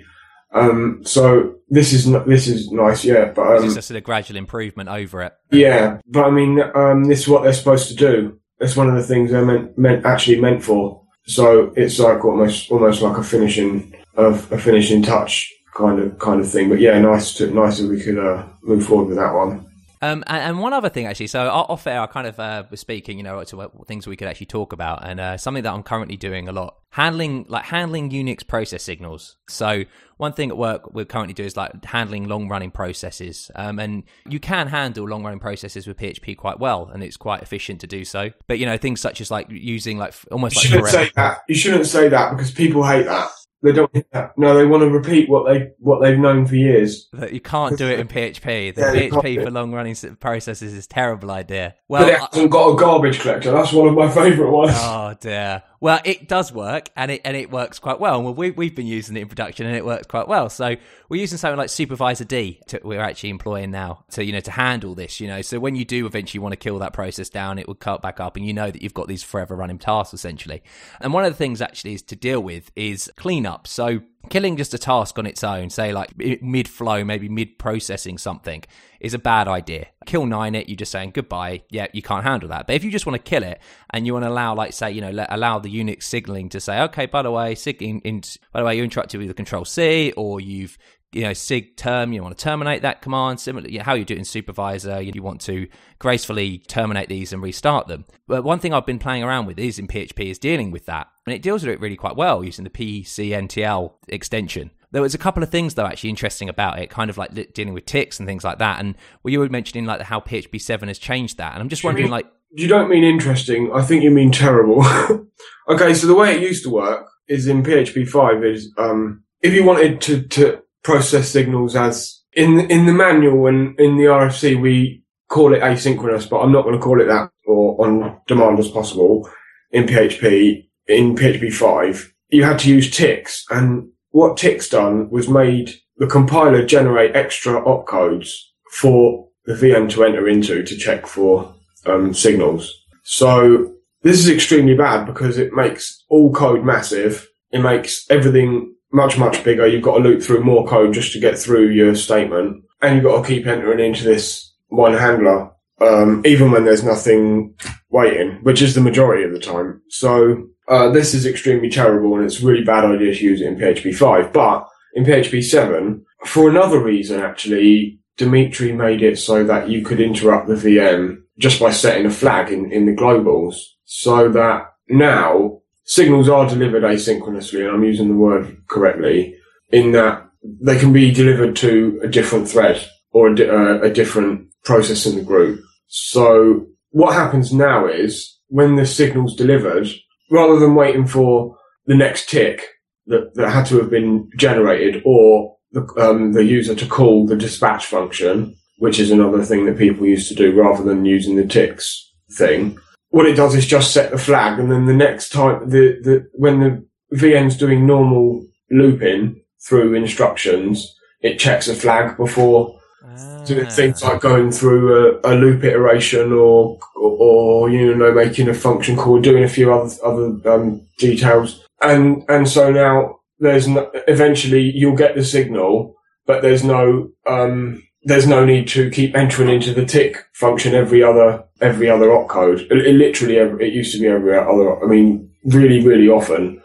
Um, 0.54 1.02
so 1.04 1.56
this 1.70 1.94
is 1.94 2.08
n- 2.08 2.24
this 2.28 2.48
is 2.48 2.72
nice, 2.72 3.04
yeah. 3.04 3.26
But 3.26 3.58
um, 3.58 3.66
it's 3.66 3.74
just 3.74 3.92
a 3.92 4.02
gradual 4.02 4.38
improvement 4.38 4.90
over 4.90 5.22
it. 5.24 5.34
yeah, 5.52 6.00
but 6.08 6.26
I 6.26 6.30
mean, 6.32 6.60
um, 6.76 7.06
this 7.06 7.22
is 7.22 7.28
what 7.28 7.44
they're 7.44 7.54
supposed 7.54 7.90
to 7.90 7.96
do. 7.96 8.40
It's 8.64 8.76
one 8.76 8.90
of 8.90 8.96
the 8.96 9.04
things 9.04 9.32
they're 9.32 9.46
meant, 9.46 9.78
meant 9.78 10.06
actually 10.06 10.40
meant 10.40 10.64
for. 10.64 11.02
So 11.26 11.74
it's 11.76 12.00
like 12.00 12.24
almost 12.26 12.72
almost 12.72 13.02
like 13.02 13.18
a 13.18 13.24
finishing 13.24 13.94
of 14.16 14.52
a 14.52 14.58
finishing 14.58 15.02
touch 15.02 15.52
kind 15.74 16.00
of 16.00 16.18
kind 16.20 16.42
of 16.42 16.50
thing. 16.50 16.70
But 16.70 16.80
yeah, 16.80 17.00
nice 17.00 17.34
to 17.36 17.48
nice 17.52 17.80
we 17.82 18.02
could 18.02 18.18
uh, 18.18 18.46
move 18.62 18.86
forward 18.86 19.10
with 19.10 19.18
that 19.18 19.34
one. 19.34 19.66
Um, 20.04 20.22
and, 20.28 20.44
and 20.44 20.60
one 20.60 20.74
other 20.74 20.90
thing, 20.90 21.06
actually, 21.06 21.28
so 21.28 21.48
off 21.48 21.88
air, 21.88 22.02
I 22.02 22.08
kind 22.08 22.28
of 22.28 22.38
uh, 22.38 22.64
was 22.70 22.82
speaking, 22.82 23.18
you 23.18 23.24
know, 23.24 23.42
to 23.42 23.56
what 23.56 23.88
things 23.88 24.06
we 24.06 24.18
could 24.18 24.28
actually 24.28 24.48
talk 24.48 24.74
about, 24.74 25.08
and 25.08 25.18
uh, 25.18 25.38
something 25.38 25.64
that 25.64 25.72
I'm 25.72 25.82
currently 25.82 26.18
doing 26.18 26.50
a 26.50 26.52
lot, 26.52 26.76
handling 26.90 27.46
like 27.48 27.64
handling 27.64 28.10
Unix 28.10 28.46
process 28.46 28.84
signals. 28.84 29.38
So 29.48 29.86
one 30.18 30.34
thing 30.34 30.50
at 30.50 30.58
work 30.58 30.94
we're 30.94 31.06
currently 31.06 31.34
doing 31.34 31.48
is 31.48 31.56
like 31.56 31.86
handling 31.86 32.28
long 32.28 32.50
running 32.50 32.70
processes, 32.70 33.50
um, 33.56 33.80
and 33.80 34.04
you 34.28 34.42
can 34.42 34.68
handle 34.68 35.08
long 35.08 35.24
running 35.24 35.40
processes 35.40 35.88
with 35.88 35.96
PHP 35.96 36.36
quite 36.36 36.60
well, 36.60 36.90
and 36.94 37.02
it's 37.02 37.16
quite 37.16 37.42
efficient 37.42 37.80
to 37.80 37.88
do 37.88 38.04
so. 38.04 38.30
But 38.48 38.60
you 38.60 38.66
know, 38.66 38.76
things 38.76 39.00
such 39.00 39.22
as 39.22 39.32
like 39.32 39.48
using 39.50 39.98
like 40.00 40.14
almost 40.32 40.56
You 40.56 40.60
like 40.60 40.68
shouldn't 40.68 40.90
forever- 40.90 41.06
say 41.06 41.12
that. 41.16 41.38
You 41.48 41.56
shouldn't 41.56 41.86
say 41.86 42.10
that 42.10 42.32
because 42.32 42.52
people 42.52 42.86
hate 42.86 43.06
that. 43.06 43.30
They 43.64 43.72
don't. 43.72 43.92
No, 44.38 44.58
they 44.58 44.66
want 44.66 44.82
to 44.82 44.90
repeat 44.90 45.30
what 45.30 45.46
they 45.48 45.72
what 45.80 46.02
they've 46.02 46.20
known 46.20 46.46
for 46.46 46.56
years. 46.56 47.08
that 47.14 47.32
you 47.32 47.40
can't 47.40 47.78
do 47.78 47.88
it 47.88 48.00
in 48.00 48.08
PHP. 48.10 48.76
The 48.76 48.82
Yeah, 48.82 48.94
PHP 49.10 49.42
for 49.44 49.52
long 49.52 49.72
running 49.72 49.96
processes 50.20 50.74
is 50.74 50.86
a 50.86 50.90
terrible 50.90 51.32
idea. 51.32 51.76
but 51.88 52.10
it 52.10 52.20
hasn't 52.20 52.52
got 52.52 52.74
a 52.74 52.76
garbage 52.76 53.22
collector. 53.22 53.52
That's 53.52 53.72
one 53.72 53.88
of 53.88 53.94
my 53.96 54.10
favourite 54.10 54.52
ones. 54.52 54.74
Oh 54.76 55.16
dear. 55.20 55.64
Well, 55.84 56.00
it 56.06 56.30
does 56.30 56.54
work, 56.54 56.92
and 56.96 57.12
it 57.12 57.20
and 57.26 57.36
it 57.36 57.52
works 57.52 57.78
quite 57.78 58.00
well. 58.00 58.26
And 58.26 58.38
we 58.38 58.52
we've 58.52 58.74
been 58.74 58.88
using 58.88 59.18
it 59.18 59.20
in 59.20 59.28
production, 59.28 59.66
and 59.66 59.76
it 59.76 59.84
works 59.84 60.08
quite 60.08 60.30
well. 60.30 60.48
So 60.48 60.78
we're 61.10 61.20
using 61.20 61.38
something 61.38 61.58
like 61.58 61.68
supervisord. 61.68 62.66
To, 62.68 62.80
we're 62.86 63.02
actually 63.02 63.32
employing 63.32 63.72
now 63.72 64.06
to 64.12 64.24
you 64.24 64.32
know 64.32 64.40
to 64.40 64.52
handle 64.52 64.96
this. 64.96 65.20
You 65.20 65.28
know, 65.28 65.42
so 65.42 65.60
when 65.60 65.76
you 65.76 65.84
do 65.84 66.06
eventually 66.06 66.40
want 66.40 66.54
to 66.54 66.56
kill 66.56 66.80
that 66.80 66.94
process 66.94 67.28
down, 67.28 67.60
it 67.60 67.68
will 67.68 67.76
cut 67.76 68.02
back 68.02 68.22
up, 68.22 68.38
and 68.38 68.46
you 68.46 68.54
know 68.54 68.72
that 68.72 68.82
you've 68.82 68.94
got 68.94 69.10
these 69.10 69.24
forever 69.24 69.58
running 69.58 69.78
tasks 69.78 70.14
essentially. 70.14 70.64
And 71.02 71.12
one 71.12 71.26
of 71.26 71.34
the 71.34 71.38
things 71.38 71.62
actually 71.62 71.96
is 71.96 72.02
to 72.04 72.16
deal 72.16 72.40
with 72.40 72.72
is 72.78 73.12
cleanup. 73.18 73.68
So 73.68 74.04
killing 74.30 74.58
just 74.58 74.74
a 74.74 74.78
task 74.78 75.20
on 75.20 75.26
its 75.26 75.44
own, 75.44 75.70
say 75.70 75.92
like 75.92 76.18
mid 76.42 76.68
flow, 76.68 77.04
maybe 77.04 77.30
mid 77.30 77.60
processing 77.60 78.18
something, 78.18 78.64
is 79.00 79.14
a 79.14 79.20
bad 79.20 79.48
idea. 79.48 79.88
Kill 80.06 80.26
nine 80.26 80.56
it, 80.56 80.70
you're 80.70 80.78
just 80.78 80.92
saying 80.92 81.12
goodbye. 81.12 81.64
Yeah, 81.70 81.88
you 81.94 82.02
can't 82.02 82.24
handle 82.24 82.50
that. 82.50 82.68
But 82.68 82.76
if 82.76 82.84
you 82.84 82.92
just 82.92 83.06
want 83.06 83.24
to 83.24 83.30
kill 83.30 83.44
it 83.44 83.60
and 83.90 84.06
you 84.06 84.14
want 84.14 84.24
to 84.24 84.30
allow, 84.30 84.56
like, 84.56 84.74
say, 84.74 84.92
you 84.92 85.02
know, 85.02 85.12
let, 85.12 85.32
allow 85.32 85.60
the 85.60 85.74
Unix 85.74 86.04
signaling 86.04 86.50
to 86.50 86.60
say, 86.60 86.82
okay, 86.84 87.06
by 87.06 87.22
the 87.22 87.32
way, 87.32 87.56
sig- 87.56 87.84
in, 87.84 88.00
in, 88.02 88.22
by 88.52 88.62
the 88.62 88.66
way, 88.66 88.76
you're 88.76 88.86
interrupted 88.86 89.20
with 89.20 89.28
the 89.28 89.34
control 89.34 89.66
C, 89.66 90.14
or 90.16 90.40
you've 90.40 90.78
you 91.14 91.22
know 91.24 91.34
sig 91.34 91.78
term 91.78 92.12
you 92.14 92.22
want 92.22 92.38
to 92.38 92.44
terminate 92.44 92.82
that 92.82 93.02
command. 93.02 93.40
Similar 93.40 93.70
you 93.70 93.80
know, 93.80 93.84
how 93.84 93.94
you 93.94 94.06
do 94.06 94.14
it 94.14 94.18
in 94.18 94.26
supervisor 94.26 95.02
you, 95.02 95.12
you 95.14 95.24
want 95.24 95.42
to 95.42 95.68
gracefully 96.00 96.60
terminate 96.60 97.10
these 97.10 97.34
and 97.34 97.42
restart 97.42 97.88
them. 97.88 98.06
But 98.28 98.44
one 98.44 98.60
thing 98.60 98.74
i've 98.74 98.86
been 98.86 99.00
playing 99.00 99.24
around 99.24 99.46
with 99.46 99.60
is 99.60 99.80
in 99.80 99.88
php 99.88 100.20
is 100.20 100.40
dealing 100.40 100.72
with 100.72 100.86
that. 100.86 101.08
And 101.26 101.34
it 101.34 101.42
deals 101.42 101.64
with 101.64 101.74
it 101.74 101.80
really 101.80 101.96
quite 101.96 102.16
well 102.16 102.44
using 102.44 102.64
the 102.64 102.70
pcntl 102.70 103.94
extension. 104.08 104.72
There 104.92 105.02
was 105.02 105.16
a 105.16 105.18
couple 105.20 105.42
of 105.44 105.50
things 105.50 105.76
though 105.76 105.86
actually 105.86 106.12
interesting 106.12 106.50
about 106.50 106.80
it 106.80 106.90
kind 106.90 107.10
of 107.10 107.18
like 107.18 107.54
dealing 107.54 107.74
with 107.74 107.86
ticks 107.86 108.20
and 108.20 108.28
things 108.28 108.44
like 108.44 108.60
that. 108.60 108.80
And 108.80 108.96
well 109.24 109.32
you 109.32 109.40
were 109.40 109.50
mentioning 109.50 109.86
like 109.86 110.02
how 110.02 110.20
php 110.20 110.60
7 110.60 110.88
has 110.88 110.98
changed 110.98 111.38
that. 111.38 111.54
And 111.54 111.62
i'm 111.62 111.70
just 111.70 111.84
wondering 111.84 112.10
like 112.10 112.28
you 112.56 112.68
don't 112.68 112.90
mean 112.90 113.04
interesting. 113.04 113.72
I 113.74 113.82
think 113.82 114.04
you 114.04 114.12
mean 114.12 114.32
terrible. 114.32 114.84
Okay 115.66 115.94
so 115.94 116.08
the 116.08 116.14
way 116.14 116.36
it 116.36 116.42
used 116.42 116.64
to 116.66 116.70
work 116.70 117.08
is 117.30 117.48
in 117.48 117.64
php 117.64 118.06
5 118.06 118.44
is 118.44 118.70
um 118.78 119.24
if 119.42 119.54
you 119.54 119.64
wanted 119.64 120.02
to, 120.02 120.24
to 120.24 120.63
process 120.84 121.30
signals 121.30 121.76
as 121.76 122.22
in 122.34 122.60
in 122.72 122.86
the 122.86 122.94
manual 122.94 123.48
and 123.48 123.80
in 123.80 123.98
the 123.98 124.04
RFC 124.04 124.60
we 124.60 125.04
call 125.30 125.54
it 125.54 125.62
asynchronous, 125.62 126.30
but 126.30 126.42
I'm 126.42 126.52
not 126.52 126.64
going 126.64 126.76
to 126.76 126.82
call 126.84 127.02
it 127.02 127.06
that 127.06 127.32
or 127.46 127.86
on 127.86 128.20
demand 128.28 128.60
as 128.60 128.70
possible 128.70 129.30
in 129.72 129.86
PHP. 129.86 130.68
In 130.86 131.16
PHP 131.16 131.54
5, 131.54 132.14
you 132.28 132.44
had 132.44 132.60
to 132.60 132.70
use 132.70 132.92
ticks 132.92 133.46
and 133.50 133.90
what 134.10 134.36
ticks 134.36 134.68
done 134.68 135.10
was 135.10 135.30
made 135.30 135.74
the 135.98 136.08
compiler 136.08 136.66
generate 136.66 137.16
extra 137.16 137.62
opcodes 137.64 138.32
for 138.72 139.30
the 139.46 139.54
VM 139.54 139.90
to 139.92 140.04
enter 140.04 140.28
into 140.28 140.64
to 140.64 140.78
check 140.78 141.08
for 141.08 141.56
um, 141.86 142.14
signals. 142.14 142.74
So 143.04 143.74
this 144.02 144.20
is 144.20 144.30
extremely 144.30 144.76
bad 144.76 145.06
because 145.06 145.38
it 145.38 145.54
makes 145.54 146.04
all 146.10 146.34
code 146.34 146.66
massive. 146.66 147.28
It 147.52 147.60
makes 147.60 148.06
everything 148.10 148.76
much, 148.94 149.18
much 149.18 149.44
bigger. 149.44 149.68
You've 149.68 149.84
got 149.84 149.98
to 149.98 150.04
loop 150.04 150.22
through 150.22 150.44
more 150.44 150.66
code 150.66 150.94
just 150.94 151.12
to 151.14 151.20
get 151.20 151.38
through 151.38 151.72
your 151.72 151.96
statement. 151.96 152.64
And 152.82 152.96
you've 152.96 153.04
got 153.04 153.22
to 153.22 153.28
keep 153.28 153.48
entering 153.48 153.80
into 153.80 154.04
this 154.04 154.54
one 154.68 154.94
handler, 154.94 155.52
um, 155.82 156.22
even 156.26 156.52
when 156.52 156.64
there's 156.64 156.84
nothing 156.84 157.56
waiting, 157.90 158.40
which 158.44 158.62
is 158.62 158.76
the 158.76 158.82
majority 158.82 159.24
of 159.24 159.32
the 159.32 159.40
time. 159.40 159.82
So, 159.90 160.48
uh, 160.70 160.90
this 160.92 161.14
is 161.14 161.26
extremely 161.26 161.70
terrible 161.70 162.16
and 162.16 162.24
it's 162.24 162.42
a 162.42 162.46
really 162.46 162.64
bad 162.64 162.86
idea 162.86 163.14
to 163.14 163.24
use 163.24 163.42
it 163.42 163.48
in 163.48 163.58
PHP 163.58 163.96
5. 163.96 164.32
But 164.32 164.66
in 164.94 165.04
PHP 165.04 165.44
7, 165.44 166.06
for 166.26 166.50
another 166.50 166.80
reason, 166.82 167.20
actually, 167.20 168.00
Dmitry 168.18 168.72
made 168.72 169.02
it 169.02 169.18
so 169.18 169.44
that 169.44 169.70
you 169.70 169.84
could 169.84 170.00
interrupt 170.00 170.48
the 170.48 170.56
VM 170.56 171.18
just 171.38 171.60
by 171.60 171.72
setting 171.72 172.06
a 172.06 172.12
flag 172.12 172.52
in, 172.52 172.72
in 172.72 172.86
the 172.86 172.96
globals 172.96 173.56
so 173.86 174.30
that 174.30 174.68
now 174.88 175.60
signals 175.86 176.30
are 176.30 176.48
delivered 176.48 176.84
asynchronously, 176.84 177.60
and 177.60 177.70
I'm 177.70 177.84
using 177.84 178.10
the 178.10 178.16
word 178.16 178.58
correctly, 178.68 179.36
in 179.72 179.92
that 179.92 180.26
they 180.62 180.78
can 180.78 180.94
be 180.94 181.12
delivered 181.12 181.56
to 181.58 182.00
a 182.04 182.08
different 182.08 182.48
thread 182.50 182.86
or 183.12 183.30
a, 183.30 183.36
di- 183.36 183.50
uh, 183.50 183.80
a 183.82 183.90
different 183.90 184.50
process 184.64 185.06
in 185.06 185.16
the 185.16 185.24
group. 185.24 185.62
So 185.88 186.68
what 186.90 187.14
happens 187.14 187.54
now 187.54 187.88
is 187.88 188.40
when 188.48 188.76
the 188.76 188.86
signal's 188.86 189.36
delivered, 189.36 189.88
rather 190.32 190.60
than 190.60 190.76
waiting 190.76 191.08
for 191.08 191.58
the 191.86 191.96
next 191.96 192.30
tick 192.30 192.64
that, 193.08 193.34
that 193.36 193.50
had 193.50 193.66
to 193.68 193.78
have 193.78 193.90
been 193.90 194.30
generated 194.38 195.02
or 195.06 195.58
the, 195.72 195.82
um, 195.98 196.34
the 196.34 196.44
user 196.44 196.76
to 196.76 196.86
call 196.86 197.26
the 197.26 197.36
dispatch 197.36 197.86
function, 197.86 198.56
which 198.78 199.00
is 199.00 199.12
another 199.12 199.44
thing 199.44 199.66
that 199.66 199.78
people 199.78 200.06
used 200.06 200.30
to 200.30 200.36
do 200.36 200.54
rather 200.54 200.84
than 200.84 201.06
using 201.06 201.36
the 201.36 201.46
ticks 201.46 202.12
thing, 202.38 202.78
what 203.14 203.28
it 203.28 203.36
does 203.36 203.54
is 203.54 203.68
just 203.68 203.94
set 203.94 204.10
the 204.10 204.18
flag, 204.18 204.60
and 204.60 204.72
then 204.72 204.88
the 204.88 204.94
next 204.94 205.30
time 205.30 205.70
the, 205.70 206.00
the 206.02 206.28
when 206.34 206.60
the 206.60 206.84
VM's 207.16 207.56
doing 207.56 207.86
normal 207.86 208.44
looping 208.72 209.40
through 209.62 209.94
instructions, 209.94 210.96
it 211.22 211.38
checks 211.38 211.68
a 211.68 211.76
flag 211.76 212.18
before 212.18 212.76
ah. 213.06 213.44
doing 213.46 213.70
things 213.70 214.04
like 214.04 214.20
going 214.20 214.52
through 214.52 215.20
a, 215.24 215.32
a 215.32 215.34
loop 215.36 215.64
iteration 215.64 216.32
or, 216.32 216.80
or, 216.96 217.12
or 217.20 217.70
you 217.70 217.94
know 217.94 218.12
making 218.12 218.50
a 218.50 218.54
function 218.54 218.98
call, 218.98 219.22
doing 219.22 219.44
a 219.44 219.48
few 219.48 219.72
other 219.72 219.94
other 220.04 220.52
um, 220.52 220.82
details, 220.98 221.64
and 221.84 222.24
and 222.30 222.50
so 222.50 222.72
now 222.72 223.20
there's 223.38 223.68
no, 223.68 223.92
eventually 224.08 224.72
you'll 224.74 224.96
get 224.96 225.14
the 225.14 225.24
signal, 225.24 225.96
but 226.26 226.42
there's 226.42 226.64
no 226.64 227.12
um, 227.28 227.84
there's 228.06 228.28
no 228.28 228.46
need 228.46 228.68
to 228.70 228.90
keep 228.90 229.16
entering 229.16 229.50
into 229.50 229.74
the 229.74 229.86
tick 229.86 230.26
function 230.34 230.76
every 230.76 231.04
other 231.04 231.44
every 231.62 231.90
other 231.90 232.08
opcode. 232.08 232.60
It, 232.72 232.86
it 232.86 232.96
literally, 232.96 233.38
it 233.38 233.74
used 233.74 233.94
to 233.94 234.00
be 234.00 234.08
every 234.08 234.38
other. 234.38 234.84
I 234.84 234.88
mean, 234.88 235.32
really, 235.46 235.86
really 235.86 236.10
often. 236.10 236.62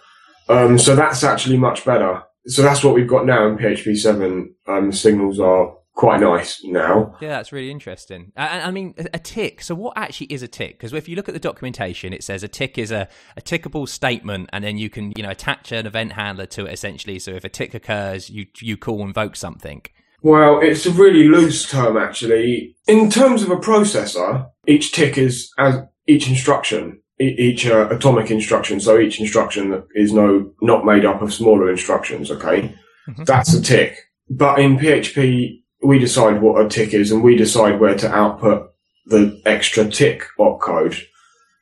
Um, 0.48 0.78
so 0.78 0.96
that's 0.96 1.22
actually 1.22 1.58
much 1.58 1.84
better. 1.84 2.22
So 2.46 2.62
that's 2.62 2.82
what 2.82 2.94
we've 2.94 3.08
got 3.08 3.26
now 3.26 3.46
in 3.46 3.58
PHP 3.58 3.96
seven. 3.96 4.54
Um, 4.66 4.90
signals 4.92 5.38
are 5.38 5.74
quite 5.94 6.20
nice 6.20 6.62
now. 6.64 7.14
Yeah, 7.20 7.30
that's 7.30 7.52
really 7.52 7.70
interesting. 7.70 8.32
I, 8.36 8.60
I 8.62 8.70
mean, 8.70 8.94
a, 9.12 9.18
tick. 9.18 9.60
So, 9.60 9.74
what 9.74 9.94
actually 9.96 10.28
is 10.28 10.42
a 10.42 10.48
tick? 10.48 10.78
Because 10.78 10.92
if 10.94 11.08
you 11.08 11.16
look 11.16 11.28
at 11.28 11.34
the 11.34 11.40
documentation, 11.40 12.12
it 12.12 12.22
says 12.24 12.42
a 12.42 12.48
tick 12.48 12.78
is 12.78 12.90
a, 12.90 13.08
a 13.36 13.42
tickable 13.42 13.86
statement, 13.86 14.48
and 14.52 14.64
then 14.64 14.78
you 14.78 14.88
can, 14.88 15.12
you 15.16 15.22
know, 15.22 15.30
attach 15.30 15.72
an 15.72 15.86
event 15.86 16.12
handler 16.12 16.46
to 16.46 16.66
it 16.66 16.72
essentially. 16.72 17.18
So, 17.18 17.32
if 17.32 17.44
a 17.44 17.48
tick 17.48 17.74
occurs, 17.74 18.30
you 18.30 18.46
you 18.60 18.76
call 18.76 19.02
invoke 19.02 19.36
something. 19.36 19.82
Well, 20.22 20.60
it's 20.60 20.86
a 20.86 20.90
really 20.90 21.28
loose 21.28 21.68
term 21.68 21.96
actually. 21.96 22.76
In 22.86 23.10
terms 23.10 23.42
of 23.42 23.50
a 23.50 23.56
processor, 23.56 24.48
each 24.66 24.92
tick 24.92 25.16
is 25.16 25.52
as 25.58 25.76
each 26.06 26.28
instruction, 26.28 27.00
each 27.20 27.66
uh, 27.66 27.88
atomic 27.90 28.30
instruction. 28.30 28.80
So 28.80 28.98
each 28.98 29.20
instruction 29.20 29.82
is 29.94 30.12
no 30.12 30.52
not 30.60 30.84
made 30.84 31.04
up 31.04 31.22
of 31.22 31.32
smaller 31.32 31.70
instructions. 31.70 32.30
Okay, 32.30 32.74
mm-hmm. 33.08 33.24
that's 33.24 33.54
a 33.54 33.62
tick. 33.62 33.96
But 34.30 34.58
in 34.58 34.78
PHP, 34.78 35.62
we 35.82 35.98
decide 35.98 36.42
what 36.42 36.64
a 36.64 36.68
tick 36.68 36.92
is, 36.92 37.12
and 37.12 37.22
we 37.22 37.36
decide 37.36 37.80
where 37.80 37.96
to 37.96 38.12
output 38.12 38.70
the 39.06 39.40
extra 39.46 39.88
tick 39.88 40.24
opcode. 40.38 41.00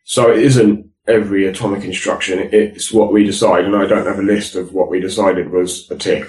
So 0.04 0.30
it 0.30 0.38
isn't 0.38 0.88
every 1.06 1.46
atomic 1.46 1.84
instruction; 1.84 2.48
it's 2.52 2.90
what 2.90 3.12
we 3.12 3.24
decide. 3.24 3.66
And 3.66 3.76
I 3.76 3.86
don't 3.86 4.06
have 4.06 4.18
a 4.18 4.22
list 4.22 4.54
of 4.54 4.72
what 4.72 4.88
we 4.88 4.98
decided 4.98 5.50
was 5.50 5.90
a 5.90 5.96
tick 5.96 6.26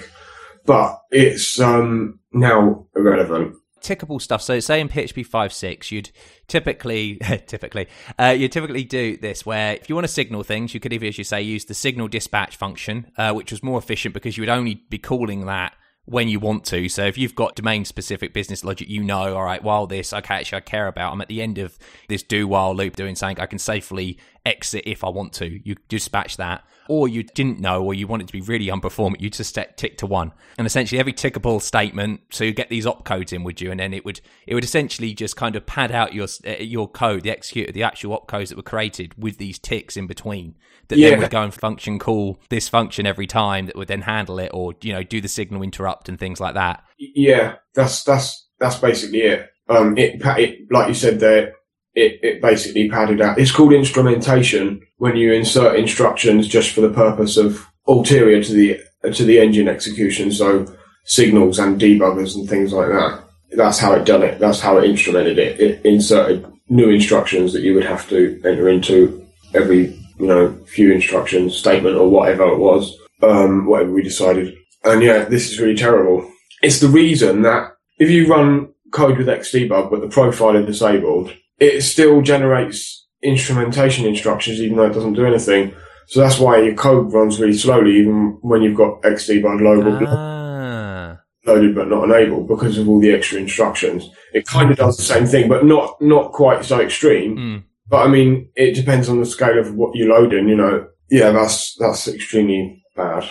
but 0.68 1.00
it's 1.10 1.58
um, 1.58 2.17
now 2.32 2.86
irrelevant. 2.96 3.56
Tickable 3.80 4.20
stuff. 4.20 4.42
So, 4.42 4.58
say 4.58 4.80
in 4.80 4.88
PHP 4.88 5.26
5.6, 5.26 5.92
you'd 5.92 6.10
typically, 6.48 7.16
typically, 7.46 7.86
uh, 8.18 8.34
you 8.36 8.48
typically 8.48 8.84
do 8.84 9.16
this 9.16 9.46
where 9.46 9.74
if 9.74 9.88
you 9.88 9.94
want 9.94 10.06
to 10.06 10.12
signal 10.12 10.42
things, 10.42 10.74
you 10.74 10.80
could 10.80 10.92
either, 10.92 11.06
as 11.06 11.16
you 11.16 11.24
say, 11.24 11.40
use 11.40 11.64
the 11.64 11.74
signal 11.74 12.08
dispatch 12.08 12.56
function, 12.56 13.10
uh, 13.16 13.32
which 13.32 13.52
was 13.52 13.62
more 13.62 13.78
efficient 13.78 14.14
because 14.14 14.36
you 14.36 14.42
would 14.42 14.48
only 14.48 14.82
be 14.90 14.98
calling 14.98 15.46
that 15.46 15.74
when 16.08 16.26
you 16.26 16.40
want 16.40 16.64
to. 16.64 16.88
So 16.88 17.04
if 17.04 17.18
you've 17.18 17.34
got 17.34 17.54
domain 17.54 17.84
specific 17.84 18.32
business 18.32 18.64
logic, 18.64 18.88
you 18.88 19.04
know, 19.04 19.36
all 19.36 19.44
right, 19.44 19.62
while 19.62 19.86
this, 19.86 20.14
okay, 20.14 20.36
actually 20.36 20.56
I 20.56 20.60
care 20.60 20.86
about, 20.86 21.12
I'm 21.12 21.20
at 21.20 21.28
the 21.28 21.42
end 21.42 21.58
of 21.58 21.78
this 22.08 22.22
do 22.22 22.48
while 22.48 22.74
loop 22.74 22.96
doing 22.96 23.14
something, 23.14 23.38
I 23.38 23.44
can 23.44 23.58
safely 23.58 24.18
exit 24.46 24.84
if 24.86 25.04
I 25.04 25.10
want 25.10 25.34
to. 25.34 25.60
You 25.68 25.76
dispatch 25.88 26.38
that 26.38 26.64
or 26.88 27.08
you 27.08 27.22
didn't 27.22 27.60
know, 27.60 27.84
or 27.84 27.94
you 27.94 28.06
wanted 28.06 28.26
to 28.26 28.32
be 28.32 28.40
really 28.40 28.66
unperformant, 28.66 29.20
you 29.20 29.30
just 29.30 29.54
tick 29.76 29.98
to 29.98 30.06
one. 30.06 30.32
And 30.56 30.66
essentially 30.66 30.98
every 30.98 31.12
tickable 31.12 31.60
statement, 31.60 32.20
so 32.30 32.44
you 32.44 32.52
get 32.52 32.68
these 32.68 32.86
opcodes 32.86 33.32
in, 33.32 33.44
would 33.44 33.60
you? 33.60 33.70
And 33.70 33.78
then 33.78 33.94
it 33.94 34.04
would 34.04 34.20
it 34.46 34.54
would 34.54 34.64
essentially 34.64 35.14
just 35.14 35.36
kind 35.36 35.54
of 35.56 35.66
pad 35.66 35.92
out 35.92 36.14
your 36.14 36.26
uh, 36.46 36.62
your 36.62 36.88
code, 36.88 37.22
the 37.22 37.30
execute 37.30 37.72
the 37.72 37.82
actual 37.82 38.18
opcodes 38.18 38.48
that 38.48 38.56
were 38.56 38.62
created 38.62 39.14
with 39.22 39.38
these 39.38 39.58
ticks 39.58 39.96
in 39.96 40.06
between. 40.06 40.56
That 40.88 40.98
yeah. 40.98 41.10
then 41.10 41.20
would 41.20 41.30
go 41.30 41.42
and 41.42 41.52
function 41.52 41.98
call 41.98 42.40
this 42.48 42.68
function 42.68 43.06
every 43.06 43.26
time 43.26 43.66
that 43.66 43.76
would 43.76 43.88
then 43.88 44.02
handle 44.02 44.38
it, 44.38 44.50
or 44.54 44.74
you 44.80 44.92
know 44.92 45.02
do 45.02 45.20
the 45.20 45.28
signal 45.28 45.62
interrupt 45.62 46.08
and 46.08 46.18
things 46.18 46.40
like 46.40 46.54
that. 46.54 46.82
Yeah, 46.98 47.56
that's 47.74 48.02
that's 48.02 48.48
that's 48.58 48.76
basically 48.76 49.20
it. 49.20 49.50
Um, 49.68 49.98
it, 49.98 50.22
it 50.24 50.72
like 50.72 50.88
you 50.88 50.94
said 50.94 51.20
there, 51.20 51.52
it, 51.94 52.20
it 52.22 52.42
basically 52.42 52.88
padded 52.88 53.20
out. 53.20 53.38
It's 53.38 53.52
called 53.52 53.72
instrumentation 53.72 54.80
when 54.98 55.16
you 55.16 55.32
insert 55.32 55.78
instructions 55.78 56.46
just 56.46 56.72
for 56.72 56.80
the 56.80 56.90
purpose 56.90 57.36
of 57.36 57.66
ulterior 57.86 58.42
to 58.42 58.52
the 58.52 58.80
to 59.12 59.24
the 59.24 59.38
engine 59.38 59.68
execution, 59.68 60.30
so 60.30 60.66
signals 61.04 61.58
and 61.58 61.80
debuggers 61.80 62.34
and 62.34 62.48
things 62.48 62.72
like 62.72 62.88
that. 62.88 63.24
That's 63.52 63.78
how 63.78 63.94
it 63.94 64.04
done 64.04 64.22
it. 64.22 64.38
That's 64.38 64.60
how 64.60 64.76
it 64.76 64.90
instrumented 64.90 65.38
it. 65.38 65.58
It 65.58 65.84
inserted 65.84 66.46
new 66.68 66.90
instructions 66.90 67.52
that 67.54 67.62
you 67.62 67.74
would 67.74 67.84
have 67.84 68.08
to 68.10 68.40
enter 68.44 68.68
into 68.68 69.26
every 69.54 69.98
you 70.18 70.26
know, 70.26 70.52
few 70.66 70.92
instructions, 70.92 71.56
statement 71.56 71.96
or 71.96 72.08
whatever 72.08 72.44
it 72.48 72.58
was, 72.58 72.96
um, 73.22 73.66
whatever 73.66 73.92
we 73.92 74.02
decided. 74.02 74.54
And 74.84 75.02
yeah, 75.02 75.24
this 75.24 75.50
is 75.50 75.60
really 75.60 75.76
terrible. 75.76 76.30
It's 76.62 76.80
the 76.80 76.88
reason 76.88 77.42
that 77.42 77.72
if 77.98 78.10
you 78.10 78.26
run 78.26 78.72
code 78.90 79.18
with 79.18 79.26
Xdebug 79.28 79.90
but 79.90 80.00
the 80.00 80.08
profile 80.08 80.56
is 80.56 80.66
disabled, 80.66 81.32
it 81.58 81.82
still 81.82 82.22
generates 82.22 82.97
instrumentation 83.22 84.06
instructions 84.06 84.60
even 84.60 84.76
though 84.76 84.86
it 84.86 84.94
doesn't 84.94 85.14
do 85.14 85.26
anything. 85.26 85.74
So 86.06 86.20
that's 86.20 86.38
why 86.38 86.62
your 86.62 86.74
code 86.74 87.12
runs 87.12 87.38
really 87.40 87.56
slowly 87.56 87.96
even 87.96 88.38
when 88.40 88.62
you've 88.62 88.76
got 88.76 89.02
Xdebug 89.02 89.60
loaded, 89.60 90.08
Ah. 90.08 91.20
loaded 91.46 91.74
but 91.74 91.88
not 91.88 92.04
enabled 92.04 92.48
because 92.48 92.78
of 92.78 92.88
all 92.88 93.00
the 93.00 93.12
extra 93.12 93.38
instructions. 93.38 94.08
It 94.32 94.46
kind 94.46 94.70
of 94.70 94.76
does 94.76 94.96
the 94.96 95.02
same 95.02 95.26
thing, 95.26 95.48
but 95.48 95.64
not, 95.64 96.00
not 96.00 96.32
quite 96.32 96.64
so 96.64 96.80
extreme. 96.80 97.36
Mm. 97.36 97.62
But 97.88 98.06
I 98.06 98.08
mean, 98.08 98.50
it 98.54 98.74
depends 98.74 99.08
on 99.08 99.20
the 99.20 99.26
scale 99.26 99.58
of 99.58 99.74
what 99.74 99.94
you 99.94 100.08
load 100.08 100.32
in, 100.32 100.48
you 100.48 100.56
know. 100.56 100.86
Yeah, 101.10 101.30
that's, 101.30 101.74
that's 101.78 102.06
extremely 102.08 102.82
bad. 102.94 103.24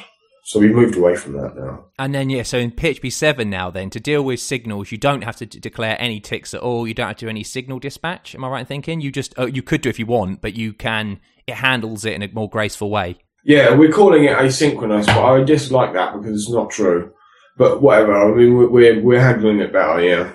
So 0.48 0.62
we've 0.62 0.72
moved 0.74 0.96
away 0.96 1.18
from 1.18 1.34
that 1.34 1.58
now. 1.58 1.88
And 2.00 2.16
then 2.16 2.30
yeah, 2.30 2.44
so 2.44 2.58
in 2.58 2.72
PHP 2.72 3.12
seven 3.12 3.50
now, 3.50 3.70
then 3.70 3.90
to 3.90 4.00
deal 4.00 4.24
with 4.24 4.40
signals, 4.40 4.94
you 4.94 4.98
don't 4.98 5.26
have 5.26 5.36
to 5.36 5.46
d- 5.46 5.60
declare 5.60 5.98
any 6.00 6.22
ticks 6.22 6.54
at 6.54 6.62
all. 6.62 6.88
You 6.88 6.94
don't 6.94 7.08
have 7.08 7.18
to 7.18 7.26
do 7.26 7.30
any 7.30 7.44
signal 7.44 7.80
dispatch. 7.80 8.34
Am 8.34 8.46
I 8.46 8.48
right 8.48 8.60
in 8.62 8.66
thinking? 8.66 9.02
You 9.02 9.12
just 9.12 9.34
oh, 9.36 9.46
you 9.46 9.62
could 9.62 9.82
do 9.82 9.90
if 9.90 10.00
you 10.00 10.06
want, 10.06 10.40
but 10.42 10.54
you 10.54 10.72
can. 10.72 11.20
It 11.48 11.56
handles 11.56 12.06
it 12.06 12.14
in 12.14 12.24
a 12.24 12.30
more 12.32 12.50
graceful 12.50 12.90
way. 12.90 13.18
Yeah, 13.44 13.74
we're 13.76 13.92
calling 13.92 14.24
it 14.24 14.38
asynchronous, 14.38 15.06
but 15.08 15.22
I 15.22 15.44
dislike 15.44 15.92
that 15.94 16.14
because 16.14 16.42
it's 16.42 16.50
not 16.50 16.70
true. 16.70 17.12
But 17.58 17.82
whatever, 17.82 18.14
I 18.16 18.34
mean, 18.34 18.56
we're, 18.56 18.70
we're, 18.70 19.02
we're 19.02 19.20
handling 19.20 19.60
it 19.60 19.74
better, 19.74 20.02
yeah. 20.02 20.32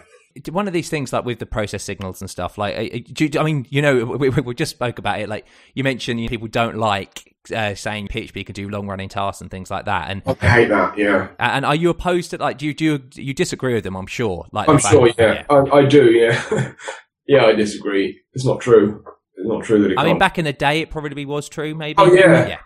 One 0.51 0.67
of 0.67 0.75
these 0.75 0.91
things, 0.91 1.11
like 1.13 1.25
with 1.25 1.39
the 1.39 1.47
process 1.47 1.83
signals 1.85 2.21
and 2.21 2.29
stuff, 2.29 2.59
like 2.59 2.77
uh, 2.77 2.97
uh, 2.97 2.99
do 3.13 3.25
you- 3.33 3.41
I 3.41 3.45
mean, 3.45 3.67
you 3.71 3.81
know, 3.81 4.05
we, 4.21 4.29
we 4.29 4.43
we 4.43 4.55
just 4.55 4.73
spoke 4.73 4.99
about 4.99 5.21
it. 5.21 5.29
Like 5.31 5.47
you 5.73 5.85
mentioned, 5.85 6.21
you 6.21 6.27
know, 6.27 6.31
people 6.31 6.49
don't 6.49 6.77
like 6.77 7.32
uh, 7.55 7.75
saying 7.75 8.09
PHP 8.09 8.47
can 8.47 8.53
do 8.53 8.69
long 8.69 8.87
running 8.87 9.09
tasks 9.09 9.41
and 9.41 9.51
things 9.51 9.71
like 9.71 9.87
that. 9.87 10.11
And 10.11 10.23
I 10.27 10.47
hate 10.47 10.69
that, 10.69 10.97
yeah. 10.97 11.29
and 11.39 11.65
are 11.65 11.75
you 11.75 11.91
opposed 11.91 12.31
to 12.31 12.39
like? 12.39 12.59
Do 12.59 12.67
you 12.67 12.75
do 12.75 12.85
you, 12.85 13.03
you 13.15 13.35
disagree 13.35 13.75
with 13.75 13.85
them? 13.85 13.97
I'm 13.97 14.07
sure. 14.07 14.47
Like 14.53 14.69
I'm 14.69 14.79
sure, 14.79 15.11
yeah. 15.19 15.45
I, 15.51 15.57
I 15.57 15.85
do, 15.87 16.11
yeah. 16.11 16.73
yeah, 17.27 17.45
I 17.47 17.53
disagree. 17.53 18.21
It's 18.35 18.45
not 18.45 18.61
true. 18.61 19.05
It's 19.37 19.49
not 19.49 19.65
true 19.65 19.83
that 19.83 19.93
it 19.93 19.99
I 19.99 20.03
mean, 20.03 20.13
can't. 20.13 20.21
back 20.21 20.39
in 20.39 20.45
the 20.45 20.53
day, 20.53 20.81
it 20.81 20.91
probably 20.91 21.25
was 21.25 21.49
true. 21.49 21.75
Maybe. 21.75 21.97
Oh, 21.99 22.13
yeah. 22.13 22.47
yeah. 22.47 22.59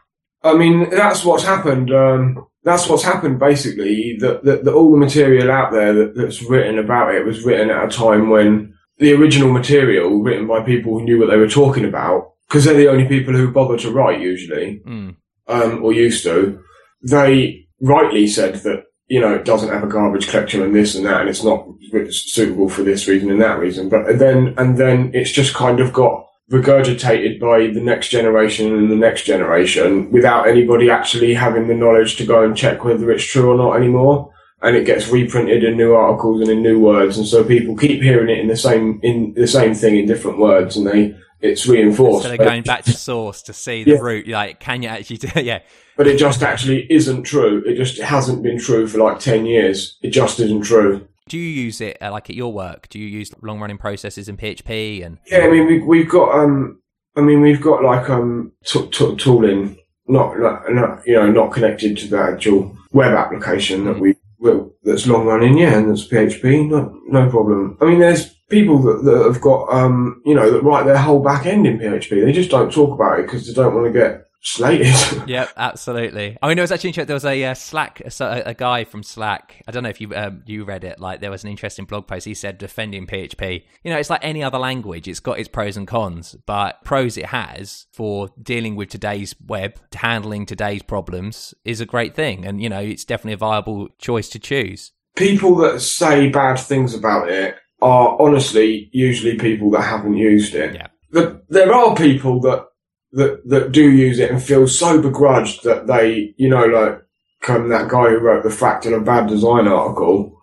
I 0.42 0.54
mean, 0.54 0.90
that's 0.90 1.24
what's 1.24 1.44
happened. 1.44 1.92
Um, 1.92 2.46
that's 2.62 2.88
what's 2.88 3.02
happened 3.02 3.38
basically. 3.38 4.16
That, 4.20 4.44
that, 4.44 4.64
that 4.64 4.74
all 4.74 4.92
the 4.92 4.98
material 4.98 5.50
out 5.50 5.72
there 5.72 5.92
that, 5.94 6.14
that's 6.14 6.42
written 6.42 6.78
about 6.78 7.14
it 7.14 7.24
was 7.24 7.44
written 7.44 7.70
at 7.70 7.84
a 7.84 7.88
time 7.88 8.28
when 8.28 8.74
the 8.98 9.12
original 9.12 9.52
material, 9.52 10.22
written 10.22 10.46
by 10.46 10.62
people 10.62 10.98
who 10.98 11.04
knew 11.04 11.18
what 11.18 11.30
they 11.30 11.36
were 11.36 11.48
talking 11.48 11.84
about, 11.84 12.32
because 12.48 12.64
they're 12.64 12.74
the 12.74 12.88
only 12.90 13.06
people 13.06 13.34
who 13.34 13.50
bother 13.50 13.76
to 13.78 13.90
write 13.90 14.20
usually, 14.20 14.80
Mm. 14.86 15.16
um, 15.48 15.84
or 15.84 15.92
used 15.92 16.22
to, 16.24 16.60
they 17.02 17.66
rightly 17.80 18.26
said 18.26 18.54
that 18.56 18.84
you 19.08 19.20
know 19.20 19.34
it 19.34 19.44
doesn't 19.44 19.72
have 19.72 19.84
a 19.84 19.88
garbage 19.88 20.28
collection 20.28 20.62
and 20.62 20.74
this 20.74 20.94
and 20.94 21.06
that, 21.06 21.20
and 21.20 21.28
it's 21.30 21.44
not 21.44 21.66
suitable 22.10 22.68
for 22.68 22.82
this 22.82 23.06
reason 23.06 23.30
and 23.30 23.40
that 23.40 23.58
reason. 23.58 23.88
But 23.88 24.18
then 24.18 24.54
and 24.58 24.76
then 24.76 25.10
it's 25.14 25.30
just 25.30 25.54
kind 25.54 25.80
of 25.80 25.92
got 25.92 26.24
regurgitated 26.50 27.40
by 27.40 27.66
the 27.72 27.80
next 27.80 28.08
generation 28.08 28.72
and 28.72 28.90
the 28.90 28.96
next 28.96 29.24
generation 29.24 30.10
without 30.12 30.46
anybody 30.48 30.90
actually 30.90 31.34
having 31.34 31.66
the 31.66 31.74
knowledge 31.74 32.16
to 32.16 32.24
go 32.26 32.44
and 32.44 32.56
check 32.56 32.84
whether 32.84 33.10
it's 33.10 33.24
true 33.24 33.50
or 33.50 33.56
not 33.56 33.76
anymore. 33.76 34.32
And 34.62 34.74
it 34.74 34.86
gets 34.86 35.08
reprinted 35.08 35.64
in 35.64 35.76
new 35.76 35.94
articles 35.94 36.40
and 36.40 36.48
in 36.50 36.62
new 36.62 36.80
words, 36.80 37.18
and 37.18 37.26
so 37.26 37.44
people 37.44 37.76
keep 37.76 38.00
hearing 38.02 38.30
it 38.30 38.38
in 38.38 38.48
the 38.48 38.56
same 38.56 39.00
in 39.02 39.34
the 39.36 39.46
same 39.46 39.74
thing 39.74 39.96
in 39.96 40.06
different 40.06 40.38
words, 40.38 40.76
and 40.76 40.86
they 40.86 41.14
it's 41.46 41.66
reinforced. 41.66 42.26
Instead 42.26 42.40
of 42.40 42.46
going 42.46 42.62
back 42.62 42.84
to 42.84 42.92
source 42.92 43.42
to 43.42 43.52
see 43.52 43.84
the 43.84 43.92
Yeah. 43.92 43.98
root, 44.00 44.28
like, 44.28 44.60
can 44.60 44.82
you 44.82 44.88
actually 44.88 45.18
do? 45.18 45.28
Yeah. 45.42 45.60
but 45.96 46.06
it 46.06 46.18
just 46.18 46.42
actually 46.42 46.86
isn't 46.92 47.22
true. 47.22 47.62
It 47.66 47.76
just 47.76 47.98
hasn't 48.00 48.42
been 48.42 48.58
true 48.58 48.86
for 48.86 48.98
like 48.98 49.18
10 49.18 49.46
years. 49.46 49.96
It 50.02 50.10
just 50.10 50.38
isn't 50.40 50.62
true. 50.64 51.08
Do 51.28 51.38
you 51.38 51.48
use 51.64 51.80
it 51.80 51.96
uh, 52.00 52.10
like 52.12 52.28
at 52.30 52.36
your 52.36 52.52
work? 52.52 52.88
Do 52.88 52.98
you 52.98 53.06
use 53.06 53.30
long 53.42 53.58
running 53.60 53.78
processes 53.78 54.28
in 54.28 54.36
PHP 54.36 55.04
and? 55.04 55.18
Yeah, 55.26 55.38
I 55.38 55.50
mean, 55.50 55.66
we, 55.66 55.78
we've 55.80 56.08
got, 56.08 56.38
um, 56.38 56.80
I 57.16 57.20
mean, 57.22 57.40
we've 57.40 57.60
got 57.62 57.82
like, 57.82 58.08
um, 58.10 58.52
t- 58.64 58.86
t- 58.92 59.16
tooling, 59.16 59.76
not, 60.06 60.38
not, 60.38 60.70
not, 60.70 61.06
you 61.06 61.14
know, 61.14 61.30
not 61.32 61.50
connected 61.52 61.96
to 61.98 62.06
the 62.08 62.18
actual 62.18 62.76
web 62.92 63.14
application 63.14 63.86
that 63.86 63.98
we, 63.98 64.14
well, 64.38 64.70
that's 64.84 65.06
long 65.06 65.26
running, 65.26 65.56
yeah, 65.58 65.78
and 65.78 65.90
that's 65.90 66.06
PHP, 66.06 66.68
no, 66.68 66.96
no 67.08 67.28
problem. 67.30 67.76
I 67.80 67.86
mean, 67.86 67.98
there's 67.98 68.35
people 68.48 68.80
that, 68.82 69.04
that 69.04 69.24
have 69.24 69.40
got, 69.40 69.72
um, 69.72 70.22
you 70.24 70.34
know, 70.34 70.50
that 70.50 70.62
write 70.62 70.86
their 70.86 70.98
whole 70.98 71.22
back 71.22 71.46
end 71.46 71.66
in 71.66 71.78
PHP. 71.78 72.24
They 72.24 72.32
just 72.32 72.50
don't 72.50 72.72
talk 72.72 72.92
about 72.92 73.18
it 73.18 73.22
because 73.24 73.46
they 73.46 73.52
don't 73.52 73.74
want 73.74 73.86
to 73.86 73.92
get 73.92 74.26
slated. 74.40 74.94
Yep, 75.26 75.50
absolutely. 75.56 76.38
I 76.40 76.48
mean, 76.48 76.56
it 76.56 76.60
was 76.60 76.70
actually 76.70 76.90
interesting. 76.90 77.08
There 77.08 77.14
was 77.14 77.24
a 77.24 77.44
uh, 77.44 77.54
Slack, 77.54 78.00
a, 78.00 78.42
a 78.46 78.54
guy 78.54 78.84
from 78.84 79.02
Slack. 79.02 79.60
I 79.66 79.72
don't 79.72 79.82
know 79.82 79.88
if 79.88 80.00
you 80.00 80.14
um, 80.14 80.42
you 80.46 80.64
read 80.64 80.84
it. 80.84 81.00
Like, 81.00 81.20
there 81.20 81.32
was 81.32 81.42
an 81.42 81.50
interesting 81.50 81.84
blog 81.84 82.06
post. 82.06 82.26
He 82.26 82.34
said 82.34 82.58
defending 82.58 83.06
PHP. 83.06 83.64
You 83.82 83.90
know, 83.90 83.98
it's 83.98 84.10
like 84.10 84.20
any 84.22 84.44
other 84.44 84.58
language. 84.58 85.08
It's 85.08 85.18
got 85.18 85.40
its 85.40 85.48
pros 85.48 85.76
and 85.76 85.88
cons, 85.88 86.36
but 86.46 86.84
pros 86.84 87.16
it 87.16 87.26
has 87.26 87.86
for 87.92 88.28
dealing 88.40 88.76
with 88.76 88.88
today's 88.88 89.34
web, 89.44 89.80
handling 89.94 90.46
today's 90.46 90.82
problems 90.82 91.52
is 91.64 91.80
a 91.80 91.86
great 91.86 92.14
thing. 92.14 92.46
And 92.46 92.62
you 92.62 92.68
know, 92.68 92.80
it's 92.80 93.04
definitely 93.04 93.34
a 93.34 93.38
viable 93.38 93.88
choice 93.98 94.28
to 94.30 94.38
choose. 94.38 94.92
people 95.16 95.56
that 95.56 95.80
say 95.80 96.28
bad 96.28 96.56
things 96.56 96.94
about 96.94 97.28
it 97.28 97.56
are 97.80 98.16
honestly 98.20 98.88
usually 98.92 99.36
people 99.36 99.70
that 99.70 99.82
haven't 99.82 100.16
used 100.16 100.54
it. 100.54 100.74
Yeah. 100.74 100.88
The, 101.10 101.42
there 101.48 101.72
are 101.72 101.94
people 101.94 102.40
that, 102.40 102.66
that, 103.12 103.42
that 103.48 103.72
do 103.72 103.90
use 103.90 104.18
it 104.18 104.30
and 104.30 104.42
feel 104.42 104.66
so 104.66 105.00
begrudged 105.00 105.64
that 105.64 105.86
they, 105.86 106.34
you 106.36 106.48
know, 106.48 106.64
like, 106.64 107.02
come 107.42 107.68
that 107.68 107.88
guy 107.88 108.10
who 108.10 108.18
wrote 108.18 108.42
the 108.42 108.48
Fractal 108.48 108.94
and 108.94 109.04
Bad 109.04 109.28
Design 109.28 109.68
article. 109.68 110.40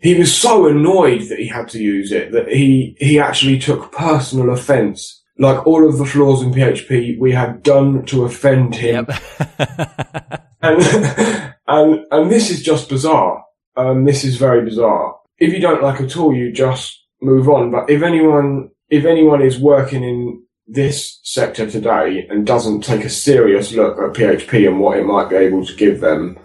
He 0.00 0.14
was 0.14 0.34
so 0.34 0.68
annoyed 0.68 1.22
that 1.28 1.38
he 1.38 1.48
had 1.48 1.68
to 1.70 1.78
use 1.78 2.12
it 2.12 2.32
that 2.32 2.48
he, 2.48 2.96
he 2.98 3.18
actually 3.18 3.58
took 3.58 3.90
personal 3.92 4.50
offense. 4.50 5.22
Like 5.38 5.66
all 5.66 5.88
of 5.88 5.98
the 5.98 6.04
flaws 6.04 6.42
in 6.42 6.52
PHP 6.52 7.18
we 7.18 7.32
had 7.32 7.62
done 7.62 8.04
to 8.06 8.24
offend 8.24 8.76
him 8.76 9.06
Yep. 9.08 10.40
and 10.62 11.54
and 11.66 12.06
and 12.10 12.30
this 12.30 12.50
is 12.50 12.62
just 12.62 12.88
bizarre. 12.88 13.44
Um, 13.76 14.04
this 14.04 14.24
is 14.24 14.36
very 14.36 14.64
bizarre. 14.64 15.16
If 15.38 15.52
you 15.52 15.60
don't 15.60 15.82
like 15.82 16.00
a 16.00 16.06
tool, 16.06 16.34
you 16.34 16.52
just 16.52 17.04
move 17.20 17.48
on. 17.48 17.70
But 17.70 17.90
if 17.90 18.02
anyone 18.02 18.70
if 18.88 19.04
anyone 19.04 19.42
is 19.42 19.58
working 19.58 20.04
in 20.04 20.42
this 20.66 21.20
sector 21.24 21.68
today 21.70 22.26
and 22.30 22.46
doesn't 22.46 22.82
take 22.82 23.04
a 23.04 23.10
serious 23.10 23.72
look 23.72 23.98
at 23.98 24.14
PHP 24.14 24.68
and 24.68 24.80
what 24.80 24.98
it 24.98 25.04
might 25.04 25.28
be 25.28 25.36
able 25.36 25.64
to 25.64 25.74
give 25.74 26.00
them, 26.00 26.38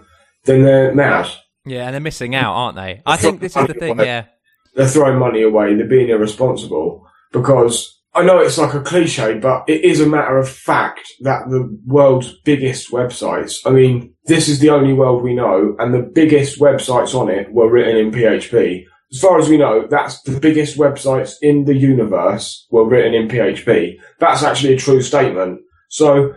then 0.44 0.62
they're 0.62 0.94
mad. 0.94 1.28
yeah, 1.64 1.84
and 1.86 1.94
they're 1.94 2.00
missing 2.00 2.34
out, 2.34 2.54
aren't 2.54 2.76
they? 2.76 3.02
I 3.06 3.16
think 3.16 3.40
this 3.40 3.56
is 3.56 3.66
the 3.66 3.74
thing. 3.74 3.98
Yeah. 3.98 4.26
They're 4.74 4.88
throwing 4.88 5.18
money 5.18 5.42
away. 5.42 5.74
They're 5.74 5.86
being 5.86 6.10
irresponsible 6.10 7.06
because 7.32 7.99
I 8.12 8.24
know 8.24 8.38
it's 8.38 8.58
like 8.58 8.74
a 8.74 8.80
cliche, 8.80 9.38
but 9.38 9.64
it 9.68 9.84
is 9.84 10.00
a 10.00 10.08
matter 10.08 10.36
of 10.36 10.48
fact 10.48 11.08
that 11.20 11.48
the 11.48 11.78
world's 11.86 12.32
biggest 12.40 12.90
websites, 12.90 13.60
I 13.64 13.70
mean, 13.70 14.14
this 14.24 14.48
is 14.48 14.58
the 14.58 14.70
only 14.70 14.92
world 14.92 15.22
we 15.22 15.34
know, 15.34 15.76
and 15.78 15.94
the 15.94 16.02
biggest 16.02 16.58
websites 16.58 17.14
on 17.14 17.28
it 17.28 17.52
were 17.52 17.70
written 17.70 17.96
in 17.96 18.10
PHP. 18.10 18.84
As 19.12 19.20
far 19.20 19.38
as 19.38 19.48
we 19.48 19.58
know, 19.58 19.86
that's 19.88 20.22
the 20.22 20.38
biggest 20.38 20.76
websites 20.76 21.34
in 21.40 21.64
the 21.64 21.76
universe 21.76 22.66
were 22.70 22.88
written 22.88 23.14
in 23.14 23.28
PHP. 23.28 23.96
That's 24.18 24.42
actually 24.42 24.74
a 24.74 24.78
true 24.78 25.02
statement. 25.02 25.60
So 25.88 26.32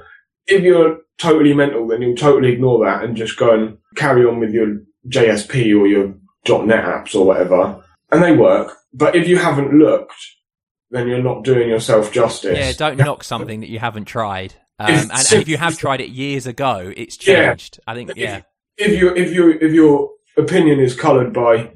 if 0.48 0.64
you're 0.64 1.00
totally 1.18 1.54
mental, 1.54 1.88
then 1.88 2.02
you'll 2.02 2.16
totally 2.16 2.54
ignore 2.54 2.86
that 2.86 3.04
and 3.04 3.16
just 3.16 3.38
go 3.38 3.54
and 3.54 3.78
carry 3.96 4.26
on 4.26 4.40
with 4.40 4.52
your 4.52 4.78
JSP 5.08 5.80
or 5.80 5.88
your 5.88 6.16
.NET 6.48 6.84
apps 6.84 7.16
or 7.16 7.26
whatever. 7.26 7.84
And 8.12 8.24
they 8.24 8.36
work. 8.36 8.76
But 8.94 9.16
if 9.16 9.28
you 9.28 9.38
haven't 9.38 9.74
looked, 9.74 10.14
then 10.94 11.08
you're 11.08 11.24
not 11.24 11.44
doing 11.44 11.68
yourself 11.70 12.12
justice. 12.14 12.58
Yeah, 12.58 12.72
don't 12.74 12.98
knock 12.98 13.24
something 13.24 13.62
that 13.62 13.70
you 13.70 13.80
haven't 13.80 14.06
tried. 14.06 14.54
Um, 14.80 14.94
If- 14.94 15.02
and, 15.02 15.12
and 15.12 15.34
if 15.42 15.48
you 15.48 15.58
have 15.58 15.78
tried 15.78 16.02
it 16.02 16.10
years 16.10 16.46
ago, 16.46 16.94
it's 16.96 17.18
Yeah. 17.28 17.48
changed. 17.50 17.80
I 17.88 17.96
think, 17.96 18.12
yeah. 18.16 18.42
if 18.78 19.00
you 19.02 19.14
if 19.16 19.34
you 19.34 19.52
if 19.60 19.74
your 19.74 20.10
opinion 20.38 20.80
is 20.80 20.96
coloured 20.96 21.34
by 21.34 21.72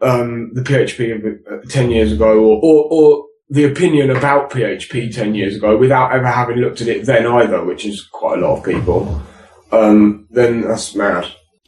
um, 0.00 0.50
the 0.52 0.62
PHP 0.62 1.14
of 1.14 1.24
uh, 1.24 1.64
ten 1.70 1.90
years 1.90 2.12
ago, 2.12 2.38
or, 2.38 2.60
or 2.62 2.88
or 2.90 3.26
the 3.50 3.64
opinion 3.64 4.10
about 4.10 4.50
PHP 4.50 5.14
ten 5.14 5.34
years 5.34 5.56
ago, 5.56 5.76
without 5.76 6.12
ever 6.12 6.26
having 6.26 6.56
looked 6.58 6.80
at 6.80 6.88
it 6.88 7.06
then 7.06 7.26
either, 7.26 7.64
which 7.64 7.86
is 7.86 8.04
quite 8.12 8.38
a 8.38 8.42
lot 8.42 8.58
of 8.58 8.64
people, 8.64 9.22
um, 9.70 10.26
then 10.30 10.62
that's 10.62 10.94
mad. 10.96 11.26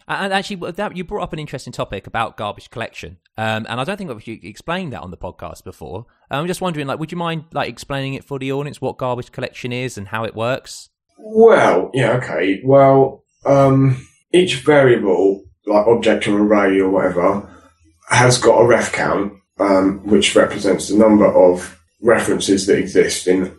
And 0.08 0.32
actually, 0.32 0.70
that, 0.72 0.96
you 0.96 1.04
brought 1.04 1.22
up 1.22 1.34
an 1.34 1.38
interesting 1.38 1.72
topic 1.72 2.06
about 2.06 2.38
garbage 2.38 2.70
collection, 2.70 3.18
um, 3.36 3.66
and 3.68 3.78
I 3.78 3.84
don't 3.84 3.98
think 3.98 4.26
you 4.26 4.38
explained 4.42 4.94
that 4.94 5.02
on 5.02 5.10
the 5.10 5.18
podcast 5.18 5.64
before. 5.64 6.06
I'm 6.30 6.46
just 6.46 6.62
wondering, 6.62 6.86
like, 6.86 6.98
would 6.98 7.12
you 7.12 7.18
mind 7.18 7.44
like 7.52 7.68
explaining 7.68 8.14
it 8.14 8.24
for 8.24 8.38
the 8.38 8.50
audience 8.50 8.80
what 8.80 8.96
garbage 8.96 9.32
collection 9.32 9.70
is 9.70 9.98
and 9.98 10.08
how 10.08 10.24
it 10.24 10.34
works? 10.34 10.88
Well, 11.18 11.90
yeah, 11.92 12.12
okay. 12.12 12.62
Well, 12.64 13.22
um, 13.44 14.06
each 14.32 14.56
variable, 14.62 15.44
like 15.66 15.86
object 15.86 16.26
or 16.26 16.38
array 16.40 16.80
or 16.80 16.88
whatever, 16.88 17.54
has 18.08 18.38
got 18.38 18.62
a 18.62 18.66
ref 18.66 18.92
count, 18.92 19.34
um, 19.60 20.00
which 20.06 20.34
represents 20.34 20.88
the 20.88 20.96
number 20.96 21.26
of 21.26 21.78
references 22.00 22.66
that 22.66 22.78
exist 22.78 23.26
in 23.26 23.54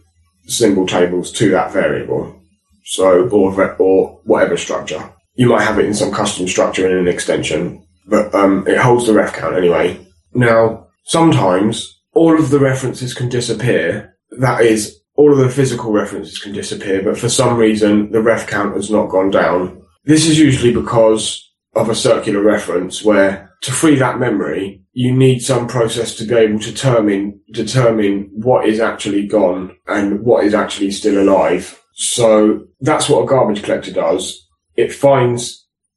symbol 0.47 0.88
tables 0.88 1.31
to 1.33 1.51
that 1.51 1.71
variable. 1.71 2.41
So, 2.85 3.29
or, 3.29 3.75
or 3.75 4.19
whatever 4.23 4.57
structure. 4.57 5.13
You 5.39 5.47
might 5.47 5.63
have 5.63 5.80
it 5.80 5.86
in 5.86 5.93
some 5.93 6.12
custom 6.12 6.49
structure 6.49 6.86
in 6.86 6.97
an 6.97 7.08
extension, 7.08 7.82
but 8.06 8.36
um, 8.36 8.67
it 8.67 8.78
holds 8.78 9.08
the 9.08 9.13
ref 9.13 9.32
count 9.32 9.56
anyway. 9.56 9.97
Now, 10.34 10.88
sometimes 11.06 12.02
all 12.12 12.38
of 12.38 12.49
the 12.49 12.60
references 12.60 13.13
can 13.13 13.30
disappear. 13.30 14.17
That 14.38 14.63
is, 14.63 14.99
all 15.15 15.32
of 15.32 15.38
the 15.38 15.49
physical 15.49 15.93
references 15.93 16.39
can 16.39 16.52
disappear, 16.52 17.02
but 17.02 17.17
for 17.17 17.30
some 17.30 17.56
reason 17.56 18.12
the 18.12 18.21
ref 18.21 18.47
count 18.47 18.75
has 18.75 18.91
not 18.91 19.08
gone 19.08 19.32
down. 19.32 19.82
This 20.04 20.28
is 20.28 20.38
usually 20.38 20.73
because 20.73 21.49
of 21.73 21.88
a 21.88 21.95
circular 21.95 22.41
reference 22.41 23.02
where 23.02 23.49
to 23.62 23.71
free 23.71 23.95
that 23.95 24.19
memory, 24.19 24.84
you 24.91 25.15
need 25.15 25.39
some 25.39 25.67
process 25.69 26.15
to 26.15 26.25
be 26.25 26.36
able 26.36 26.60
to 26.60 26.71
determine, 26.71 27.39
determine 27.54 28.30
what 28.34 28.67
is 28.67 28.82
actually 28.82 29.25
gone 29.25 29.73
and 29.88 30.19
what 30.19 30.43
is 30.43 30.54
actually 30.54 30.91
still 30.91 31.23
alive. 31.23 31.82
So 31.93 32.67
that's 32.82 33.08
what 33.08 33.23
a 33.23 33.25
garbage 33.25 33.63
collector 33.63 33.93
does. 33.93 34.45
It 34.83 34.93
finds 34.93 35.41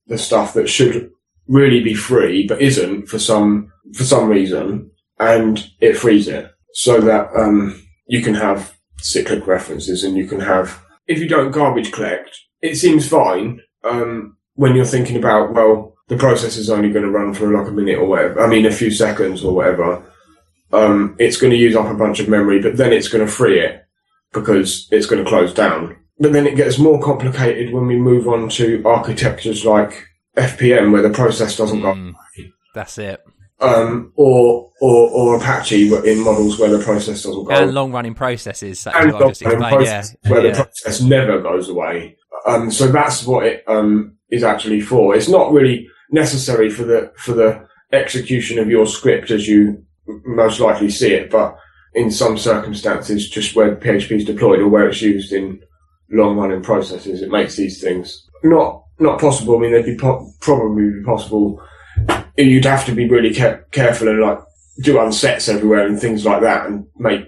the 0.06 0.18
stuff 0.18 0.48
that 0.54 0.68
should 0.68 0.96
really 1.46 1.82
be 1.82 1.94
free, 1.94 2.46
but 2.46 2.60
isn't 2.60 3.08
for 3.10 3.18
some, 3.18 3.72
for 3.94 4.04
some 4.04 4.26
reason, 4.28 4.90
and 5.18 5.54
it 5.80 5.96
frees 5.96 6.28
it 6.28 6.46
so 6.72 7.00
that, 7.00 7.24
um, 7.42 7.58
you 8.06 8.20
can 8.26 8.34
have 8.34 8.58
cyclic 8.98 9.46
references 9.46 10.04
and 10.04 10.16
you 10.16 10.26
can 10.26 10.40
have, 10.40 10.66
if 11.06 11.18
you 11.18 11.28
don't 11.28 11.52
garbage 11.52 11.92
collect, 11.92 12.30
it 12.60 12.76
seems 12.76 13.08
fine, 13.08 13.60
um, 13.84 14.36
when 14.54 14.74
you're 14.74 14.94
thinking 14.94 15.16
about, 15.16 15.54
well, 15.54 15.94
the 16.08 16.16
process 16.16 16.56
is 16.56 16.68
only 16.68 16.90
going 16.90 17.04
to 17.04 17.10
run 17.18 17.32
for 17.32 17.46
like 17.56 17.68
a 17.68 17.70
minute 17.70 17.98
or 17.98 18.06
whatever. 18.06 18.40
I 18.44 18.48
mean, 18.48 18.66
a 18.66 18.70
few 18.80 18.90
seconds 18.90 19.44
or 19.44 19.54
whatever. 19.54 20.02
Um, 20.72 21.16
it's 21.18 21.38
going 21.40 21.52
to 21.52 21.64
use 21.66 21.76
up 21.76 21.86
a 21.86 21.94
bunch 22.02 22.20
of 22.20 22.28
memory, 22.28 22.60
but 22.60 22.76
then 22.76 22.92
it's 22.92 23.08
going 23.08 23.24
to 23.24 23.32
free 23.32 23.60
it 23.60 23.84
because 24.32 24.88
it's 24.90 25.06
going 25.06 25.22
to 25.22 25.28
close 25.28 25.54
down. 25.54 25.96
But 26.22 26.32
then 26.32 26.46
it 26.46 26.54
gets 26.54 26.78
more 26.78 27.00
complicated 27.02 27.74
when 27.74 27.88
we 27.88 27.96
move 27.96 28.28
on 28.28 28.48
to 28.50 28.80
architectures 28.86 29.64
like 29.64 30.06
FPM, 30.36 30.92
where 30.92 31.02
the 31.02 31.10
process 31.10 31.56
doesn't 31.56 31.80
go, 31.80 31.92
Mm, 31.92 32.14
that's 32.76 32.96
it. 32.96 33.20
um, 33.60 34.12
or, 34.14 34.70
or, 34.80 35.10
or 35.10 35.36
Apache 35.36 35.92
in 35.92 36.20
models 36.22 36.60
where 36.60 36.70
the 36.70 36.78
process 36.84 37.24
doesn't 37.24 37.44
go. 37.44 37.50
And 37.50 37.74
long 37.74 37.90
running 37.90 38.14
processes, 38.14 38.78
such 38.78 38.94
and 38.94 39.08
as 39.08 39.14
long-term 39.14 39.52
explained. 39.62 39.84
Yeah, 39.84 40.04
where 40.30 40.46
yeah. 40.46 40.52
the 40.52 40.56
process 40.62 41.00
never 41.00 41.40
goes 41.40 41.68
away. 41.68 42.16
Um, 42.46 42.70
so 42.70 42.86
that's 42.86 43.26
what 43.26 43.44
it 43.44 43.64
um, 43.66 44.16
is 44.30 44.44
actually 44.44 44.80
for. 44.80 45.16
It's 45.16 45.28
not 45.28 45.50
really 45.52 45.88
necessary 46.12 46.70
for 46.70 46.84
the 46.84 47.12
for 47.16 47.32
the 47.32 47.66
execution 47.92 48.60
of 48.60 48.70
your 48.70 48.86
script 48.86 49.32
as 49.32 49.48
you 49.48 49.84
most 50.24 50.60
likely 50.60 50.88
see 50.88 51.14
it, 51.14 51.30
but 51.32 51.56
in 51.94 52.12
some 52.12 52.38
circumstances, 52.38 53.28
just 53.28 53.56
where 53.56 53.74
PHP 53.74 54.12
is 54.12 54.24
deployed 54.24 54.60
or 54.60 54.68
where 54.68 54.88
it's 54.88 55.02
used 55.02 55.32
in 55.32 55.60
long 56.12 56.36
running 56.36 56.62
processes, 56.62 57.22
it 57.22 57.30
makes 57.30 57.56
these 57.56 57.80
things 57.80 58.28
not 58.42 58.84
not 58.98 59.20
possible. 59.20 59.56
I 59.56 59.60
mean, 59.60 59.72
they'd 59.72 59.84
be 59.84 59.96
po- 59.96 60.30
probably 60.40 60.90
be 60.90 61.04
possible. 61.04 61.60
You'd 62.36 62.64
have 62.64 62.86
to 62.86 62.92
be 62.94 63.08
really 63.08 63.34
care- 63.34 63.66
careful 63.72 64.08
and 64.08 64.20
like 64.20 64.38
do 64.82 64.94
unsets 64.94 65.48
everywhere 65.48 65.86
and 65.86 65.98
things 66.00 66.24
like 66.24 66.40
that, 66.42 66.66
and 66.66 66.86
make 66.96 67.26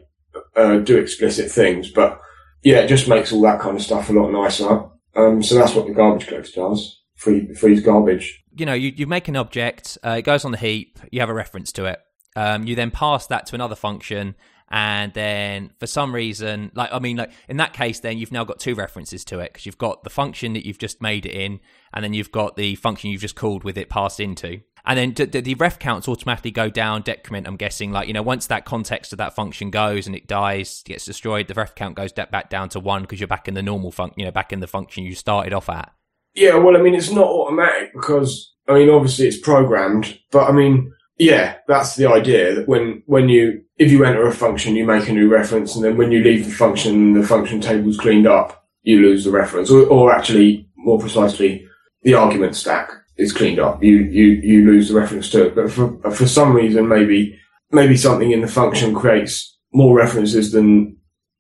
uh, 0.57 0.79
do 0.79 0.97
explicit 0.99 1.51
things. 1.51 1.91
But 1.91 2.21
yeah, 2.63 2.79
it 2.79 2.89
just 2.89 3.09
makes 3.09 3.33
all 3.33 3.43
that 3.43 3.61
kind 3.61 3.77
of 3.77 3.83
stuff 3.83 4.09
a 4.09 4.13
lot 4.13 4.31
nicer. 4.31 4.85
Um, 5.17 5.43
so 5.43 5.55
that's 5.55 5.75
what 5.75 5.87
the 5.87 5.93
garbage 5.93 6.27
collector 6.27 6.53
does. 6.55 7.01
Free, 7.17 7.53
frees 7.55 7.83
garbage. 7.83 8.43
you 8.57 8.67
know, 8.67 8.75
you, 8.75 8.93
you 8.97 9.07
make 9.07 9.29
an 9.29 9.37
object, 9.37 9.97
uh, 10.05 10.17
it 10.19 10.23
goes 10.23 10.45
on 10.45 10.51
the 10.53 10.59
heap, 10.59 10.99
you 11.13 11.21
have 11.21 11.29
a 11.29 11.35
reference 11.35 11.71
to 11.73 11.85
it. 11.85 12.01
Um, 12.37 12.65
you 12.65 12.75
then 12.75 12.91
pass 12.91 13.27
that 13.29 13.47
to 13.47 13.55
another 13.55 13.77
function, 13.77 14.35
and 14.71 15.13
then 15.13 15.73
for 15.79 15.87
some 15.87 16.15
reason, 16.15 16.71
like, 16.75 16.91
I 16.93 16.99
mean, 16.99 17.17
like, 17.17 17.33
in 17.49 17.59
that 17.59 17.73
case, 17.73 18.01
then 18.01 18.19
you've 18.19 18.33
now 18.33 18.45
got 18.45 18.59
two 18.59 18.75
references 18.75 19.25
to 19.27 19.41
it 19.41 19.53
because 19.53 19.67
you've 19.67 19.79
got 19.79 20.05
the 20.05 20.11
function 20.11 20.55
that 20.55 20.67
you've 20.67 20.79
just 20.79 21.03
made 21.03 21.27
it 21.27 21.35
in, 21.35 21.61
and 21.93 22.03
then 22.03 22.15
you've 22.15 22.33
got 22.33 22.57
the 22.57 22.75
function 22.77 23.11
you've 23.11 23.21
just 23.21 23.37
called 23.37 23.65
with 23.65 23.77
it 23.77 23.89
passed 23.89 24.21
into. 24.21 24.61
And 24.87 24.99
then 24.99 25.11
d- 25.13 25.27
d- 25.27 25.41
the 25.41 25.55
ref 25.55 25.79
counts 25.79 26.09
automatically 26.09 26.51
go 26.51 26.69
down, 26.69 27.03
decrement, 27.03 27.47
I'm 27.47 27.57
guessing. 27.57 27.91
Like, 27.91 28.07
you 28.07 28.13
know, 28.13 28.23
once 28.23 28.47
that 28.49 28.65
context 28.65 29.13
of 29.13 29.19
that 29.19 29.35
function 29.35 29.71
goes 29.71 30.07
and 30.07 30.15
it 30.15 30.27
dies, 30.27 30.83
gets 30.85 31.07
destroyed, 31.07 31.49
the 31.49 31.55
ref 31.55 31.75
count 31.75 31.95
goes 31.95 32.13
back 32.13 32.51
down 32.51 32.69
to 32.71 32.81
one 32.81 33.03
because 33.03 33.21
you're 33.21 33.27
back 33.27 33.49
in 33.49 33.55
the 33.55 33.63
normal 33.63 33.91
function, 33.91 34.21
you 34.21 34.27
know, 34.27 34.33
back 34.33 34.53
in 34.53 34.61
the 34.61 34.67
function 34.67 35.05
you 35.05 35.15
started 35.15 35.53
off 35.53 35.71
at. 35.71 35.93
Yeah, 36.35 36.57
well, 36.57 36.77
I 36.77 36.81
mean, 36.81 36.95
it's 36.95 37.11
not 37.11 37.27
automatic 37.27 37.93
because, 37.95 38.55
I 38.69 38.75
mean, 38.75 38.91
obviously 38.91 39.27
it's 39.27 39.39
programmed, 39.39 40.19
but 40.31 40.49
I 40.49 40.53
mean, 40.53 40.93
yeah, 41.19 41.57
that's 41.69 41.97
the 41.97 42.07
idea 42.07 42.55
that 42.55 42.69
when, 42.69 43.03
when 43.07 43.29
you, 43.29 43.63
if 43.79 43.91
you 43.91 44.05
enter 44.05 44.27
a 44.27 44.33
function, 44.33 44.77
you 44.77 44.85
make 44.85 45.09
a 45.09 45.13
new 45.13 45.29
reference, 45.29 45.75
and 45.75 45.85
then 45.85 45.97
when 45.97 46.11
you 46.11 46.23
leave 46.23 46.45
the 46.45 46.53
function, 46.53 47.13
the 47.13 47.27
function 47.27 47.61
table's 47.61 47.99
cleaned 47.99 48.27
up, 48.27 48.67
you 48.83 49.01
lose 49.01 49.25
the 49.25 49.31
reference, 49.31 49.71
or, 49.71 49.87
or 49.87 50.13
actually, 50.13 50.69
more 50.77 50.99
precisely, 50.99 51.67
the 52.03 52.15
argument 52.15 52.55
stack 52.57 52.91
is 53.17 53.33
cleaned 53.33 53.59
up. 53.59 53.83
You, 53.83 53.97
you, 53.97 54.25
you 54.43 54.67
lose 54.67 54.89
the 54.89 54.95
reference 54.95 55.31
to 55.31 55.47
it. 55.47 55.55
But 55.55 55.71
for, 55.71 55.97
for 56.11 56.27
some 56.27 56.53
reason, 56.53 56.89
maybe, 56.89 57.39
maybe 57.71 57.97
something 57.97 58.31
in 58.33 58.41
the 58.41 58.49
function 58.49 58.95
creates 58.95 59.57
more 59.73 59.97
references 59.97 60.53
than 60.53 60.97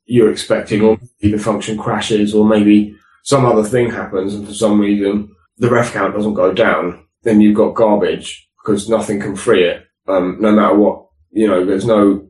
you're 0.07 0.31
expecting, 0.31 0.83
or 0.83 0.99
maybe 1.21 1.37
the 1.37 1.43
function 1.43 1.77
crashes, 1.77 2.35
or 2.35 2.47
maybe 2.47 2.97
some 3.25 3.45
other 3.45 3.65
thing 3.65 3.91
happens 3.91 4.35
and 4.35 4.47
for 4.47 4.55
some 4.55 4.81
reason 4.81 5.35
the 5.59 5.71
ref 5.71 5.93
count 5.93 6.15
doesn't 6.15 6.35
go 6.35 6.53
down, 6.53 7.05
then 7.23 7.41
you've 7.41 7.57
got 7.57 7.75
garbage 7.75 8.49
because 8.64 8.88
nothing 8.88 9.20
can 9.20 9.37
free 9.37 9.64
it. 9.68 9.85
Um, 10.09 10.38
no 10.40 10.53
matter 10.53 10.74
what, 10.77 11.07
you 11.31 11.46
know, 11.46 11.64
there's 11.64 11.85
no, 11.85 12.27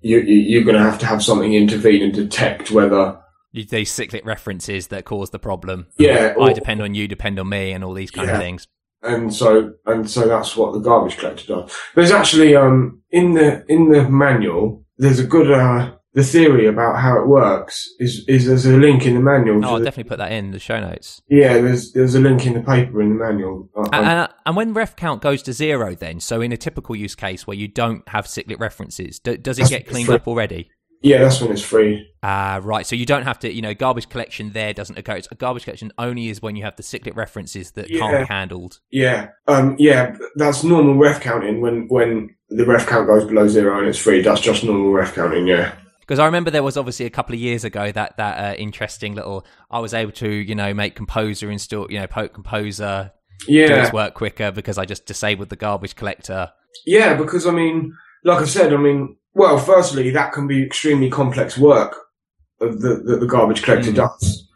you, 0.00 0.18
you, 0.20 0.36
you're 0.36 0.64
going 0.64 0.76
to 0.76 0.82
have 0.82 0.98
to 1.00 1.06
have 1.06 1.22
something 1.22 1.52
intervene 1.54 2.02
and 2.02 2.12
detect 2.14 2.70
whether, 2.70 3.18
These 3.52 3.90
cyclic 3.90 4.24
references 4.24 4.88
that 4.88 5.04
cause 5.04 5.30
the 5.30 5.38
problem. 5.38 5.86
yeah, 5.98 6.34
I 6.40 6.52
depend 6.52 6.82
on 6.82 6.94
you, 6.94 7.08
depend 7.08 7.38
on 7.38 7.48
me, 7.48 7.72
and 7.72 7.82
all 7.84 7.94
these 7.94 8.10
kind 8.10 8.28
Yeah. 8.28 8.34
of 8.36 8.40
things. 8.40 8.66
and 9.02 9.34
so, 9.34 9.72
and 9.86 10.08
so 10.08 10.28
that's 10.28 10.56
what 10.56 10.72
the 10.72 10.78
garbage 10.78 11.16
collector 11.18 11.46
does. 11.46 11.76
There's 11.94 12.12
actually, 12.12 12.54
um, 12.54 13.02
in 13.10 13.34
the, 13.34 13.64
in 13.68 13.90
the 13.90 14.08
manual, 14.08 14.84
there's 14.98 15.18
a 15.18 15.26
good, 15.26 15.50
uh, 15.50 15.92
the 16.14 16.22
theory 16.24 16.66
about 16.66 16.98
how 17.00 17.18
it 17.20 17.26
works 17.26 17.88
is, 17.98 18.24
is 18.28 18.46
there's 18.46 18.66
a 18.66 18.76
link 18.76 19.06
in 19.06 19.14
the 19.14 19.20
manual. 19.20 19.64
Oh, 19.64 19.68
I'll 19.74 19.78
the- 19.78 19.84
definitely 19.84 20.08
put 20.10 20.18
that 20.18 20.32
in 20.32 20.50
the 20.50 20.58
show 20.58 20.78
notes. 20.80 21.22
yeah, 21.28 21.54
there's, 21.54 21.92
there's 21.92 22.14
a 22.14 22.20
link 22.20 22.44
in 22.46 22.54
the 22.54 22.60
paper 22.60 23.00
in 23.00 23.16
the 23.16 23.24
manual. 23.24 23.68
Uh, 23.76 23.88
And, 23.92 23.94
um, 23.94 24.04
and, 24.06 24.28
and 24.46 24.56
when 24.56 24.74
ref 24.74 24.94
count 24.96 25.22
goes 25.22 25.42
to 25.44 25.52
zero, 25.52 25.94
then 25.94 26.20
so 26.20 26.40
in 26.40 26.52
a 26.52 26.56
typical 26.56 26.94
use 26.94 27.14
case 27.14 27.46
where 27.46 27.56
you 27.56 27.66
don't 27.68 28.06
have 28.08 28.26
cyclic 28.26 28.60
references, 28.60 29.18
do, 29.18 29.36
does 29.36 29.58
it 29.58 29.68
get 29.68 29.88
cleaned 29.88 30.10
up 30.10 30.28
already? 30.28 30.70
yeah, 31.04 31.18
that's 31.18 31.40
when 31.40 31.50
it's 31.50 31.62
free. 31.62 32.08
Ah, 32.22 32.60
right. 32.62 32.86
So 32.86 32.94
you 32.94 33.04
don't 33.04 33.24
have 33.24 33.38
to, 33.40 33.52
you 33.52 33.60
know, 33.60 33.74
garbage 33.74 34.08
collection 34.08 34.52
there 34.52 34.72
doesn't 34.72 34.96
occur. 34.96 35.16
It's 35.16 35.26
garbage 35.26 35.64
collection 35.64 35.90
only 35.98 36.28
is 36.28 36.40
when 36.40 36.54
you 36.54 36.62
have 36.62 36.76
the 36.76 36.84
cyclic 36.84 37.16
references 37.16 37.72
that 37.72 37.88
can't 37.88 38.28
be 38.28 38.32
handled. 38.32 38.78
Yeah, 38.92 39.30
um, 39.48 39.74
yeah, 39.80 40.14
that's 40.36 40.62
normal 40.62 40.94
ref 40.96 41.20
counting 41.20 41.60
when 41.60 41.88
when 41.88 42.36
the 42.50 42.64
ref 42.64 42.86
count 42.86 43.08
goes 43.08 43.24
below 43.24 43.48
zero 43.48 43.78
and 43.80 43.88
it's 43.88 43.98
free. 43.98 44.22
That's 44.22 44.40
just 44.40 44.62
normal 44.62 44.92
ref 44.92 45.12
counting. 45.16 45.48
Yeah, 45.48 45.72
Because 46.02 46.18
I 46.18 46.26
remember 46.26 46.50
there 46.50 46.62
was 46.62 46.76
obviously 46.76 47.06
a 47.06 47.10
couple 47.10 47.34
of 47.34 47.40
years 47.40 47.64
ago 47.64 47.90
that 47.92 48.16
that 48.18 48.38
uh, 48.38 48.54
interesting 48.58 49.14
little. 49.14 49.46
I 49.70 49.78
was 49.80 49.94
able 49.94 50.12
to, 50.12 50.28
you 50.28 50.54
know, 50.54 50.74
make 50.74 50.94
Composer 50.94 51.50
install, 51.50 51.90
you 51.90 51.98
know, 51.98 52.06
poke 52.06 52.34
Composer 52.34 53.12
do 53.46 53.52
yeah, 53.54 53.82
its 53.84 53.92
work 53.92 54.14
quicker 54.14 54.50
because 54.52 54.78
I 54.78 54.84
just 54.84 55.06
disabled 55.06 55.48
the 55.48 55.56
garbage 55.56 55.96
collector. 55.96 56.52
yeah. 56.86 57.14
Because 57.14 57.46
I 57.46 57.50
mean, 57.52 57.92
like 58.24 58.40
I 58.40 58.44
said, 58.44 58.72
I 58.72 58.76
mean, 58.76 59.16
well, 59.34 59.58
firstly, 59.58 60.10
that 60.10 60.32
can 60.32 60.46
be 60.46 60.62
extremely 60.64 61.08
complex 61.10 61.56
work 61.56 61.96
of 62.60 62.80
the 62.80 63.02
that 63.06 63.20
the 63.20 63.26
garbage 63.26 63.62
collector 63.62 63.90
Mm. 63.92 63.96
does, 63.96 64.48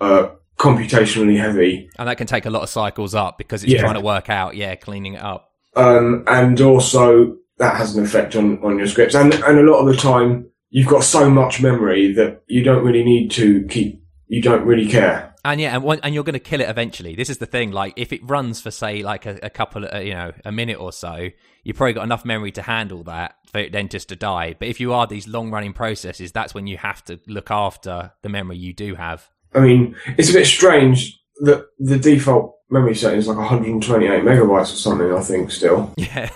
uh, 0.00 0.28
computationally 0.58 1.38
heavy, 1.38 1.88
And 1.98 2.08
that 2.08 2.16
can 2.18 2.26
take 2.26 2.46
a 2.46 2.50
lot 2.50 2.62
of 2.62 2.68
cycles 2.68 3.14
up 3.14 3.36
because 3.38 3.62
it's 3.64 3.72
Yeah. 3.72 3.80
trying 3.80 3.94
to 3.94 4.00
work 4.00 4.30
out, 4.30 4.54
yeah, 4.56 4.74
cleaning 4.76 5.14
it 5.14 5.22
up. 5.22 5.48
um, 5.74 6.22
and 6.26 6.60
also 6.60 7.34
that 7.58 7.76
has 7.76 7.96
an 7.96 8.04
effect 8.04 8.34
on 8.36 8.58
on 8.62 8.76
your 8.78 8.86
scripts. 8.86 9.14
And 9.14 9.32
and 9.34 9.58
a 9.58 9.62
lot 9.62 9.78
of 9.80 9.86
the 9.86 9.96
time, 9.96 10.46
you've 10.72 10.88
got 10.88 11.04
so 11.04 11.30
much 11.30 11.62
memory 11.62 12.12
that 12.14 12.42
you 12.48 12.64
don't 12.64 12.82
really 12.84 13.04
need 13.04 13.30
to 13.32 13.64
keep. 13.66 14.02
You 14.26 14.40
don't 14.40 14.64
really 14.64 14.88
care. 14.88 15.34
And 15.44 15.60
yeah, 15.60 15.74
and, 15.74 15.82
one, 15.82 16.00
and 16.02 16.14
you're 16.14 16.24
going 16.24 16.32
to 16.34 16.40
kill 16.40 16.60
it 16.60 16.68
eventually. 16.68 17.14
This 17.14 17.28
is 17.28 17.38
the 17.38 17.46
thing. 17.46 17.72
Like, 17.72 17.92
if 17.96 18.12
it 18.12 18.20
runs 18.24 18.60
for 18.60 18.70
say 18.70 19.02
like 19.02 19.26
a, 19.26 19.38
a 19.42 19.50
couple, 19.50 19.84
of, 19.84 19.94
uh, 19.94 19.98
you 19.98 20.14
know, 20.14 20.32
a 20.44 20.52
minute 20.52 20.78
or 20.78 20.92
so, 20.92 21.28
you've 21.62 21.76
probably 21.76 21.92
got 21.92 22.04
enough 22.04 22.24
memory 22.24 22.52
to 22.52 22.62
handle 22.62 23.04
that 23.04 23.36
for 23.50 23.58
it 23.58 23.72
then 23.72 23.88
just 23.88 24.08
to 24.08 24.16
die. 24.16 24.54
But 24.58 24.68
if 24.68 24.80
you 24.80 24.94
are 24.94 25.06
these 25.06 25.28
long 25.28 25.50
running 25.50 25.74
processes, 25.74 26.32
that's 26.32 26.54
when 26.54 26.66
you 26.66 26.78
have 26.78 27.04
to 27.04 27.20
look 27.26 27.50
after 27.50 28.12
the 28.22 28.30
memory 28.30 28.56
you 28.56 28.72
do 28.72 28.94
have. 28.94 29.28
I 29.54 29.60
mean, 29.60 29.94
it's 30.16 30.30
a 30.30 30.32
bit 30.32 30.46
strange 30.46 31.20
that 31.40 31.66
the 31.78 31.98
default 31.98 32.56
memory 32.70 32.94
setting 32.94 33.18
is 33.18 33.28
like 33.28 33.36
128 33.36 34.22
megabytes 34.22 34.72
or 34.72 34.76
something, 34.76 35.12
I 35.12 35.20
think, 35.20 35.50
still. 35.50 35.92
Yeah. 35.98 36.30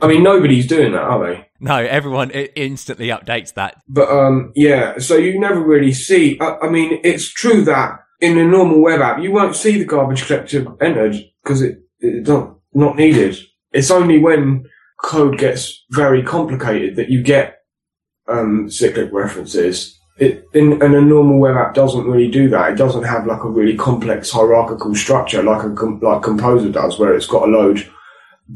I 0.00 0.06
mean, 0.06 0.22
nobody's 0.22 0.66
doing 0.66 0.92
that, 0.92 1.02
are 1.02 1.26
they? 1.26 1.48
No, 1.62 1.76
everyone 1.76 2.30
instantly 2.30 3.08
updates 3.08 3.54
that. 3.54 3.80
But, 3.88 4.10
um, 4.10 4.52
yeah, 4.56 4.98
so 4.98 5.16
you 5.16 5.38
never 5.38 5.60
really 5.60 5.92
see, 5.92 6.38
I, 6.40 6.56
I 6.62 6.68
mean, 6.68 7.00
it's 7.04 7.32
true 7.32 7.64
that 7.64 8.00
in 8.20 8.36
a 8.36 8.44
normal 8.44 8.82
web 8.82 9.00
app, 9.00 9.22
you 9.22 9.30
won't 9.32 9.56
see 9.56 9.78
the 9.78 9.84
garbage 9.84 10.26
collector 10.26 10.66
entered 10.80 11.14
because 11.42 11.62
it, 11.62 11.78
it's 12.00 12.28
not, 12.28 12.56
not 12.74 12.96
needed. 12.96 13.36
It's 13.72 13.90
only 13.90 14.18
when 14.18 14.66
code 15.02 15.38
gets 15.38 15.84
very 15.90 16.22
complicated 16.22 16.96
that 16.96 17.10
you 17.10 17.22
get, 17.22 17.58
um, 18.28 18.68
cyclic 18.70 19.12
references. 19.12 19.98
it, 20.18 20.44
in, 20.52 20.80
and 20.82 20.94
a 20.94 21.00
normal 21.00 21.38
web 21.38 21.56
app 21.56 21.74
doesn't 21.74 22.06
really 22.06 22.30
do 22.30 22.48
that. 22.50 22.72
It 22.72 22.76
doesn't 22.76 23.04
have 23.04 23.26
like 23.26 23.42
a 23.42 23.48
really 23.48 23.76
complex 23.76 24.30
hierarchical 24.30 24.94
structure 24.94 25.42
like 25.42 25.62
a 25.62 25.68
like 25.68 26.22
Composer 26.22 26.70
does, 26.70 26.98
where 26.98 27.14
it's 27.14 27.26
got 27.26 27.48
a 27.48 27.50
load 27.50 27.88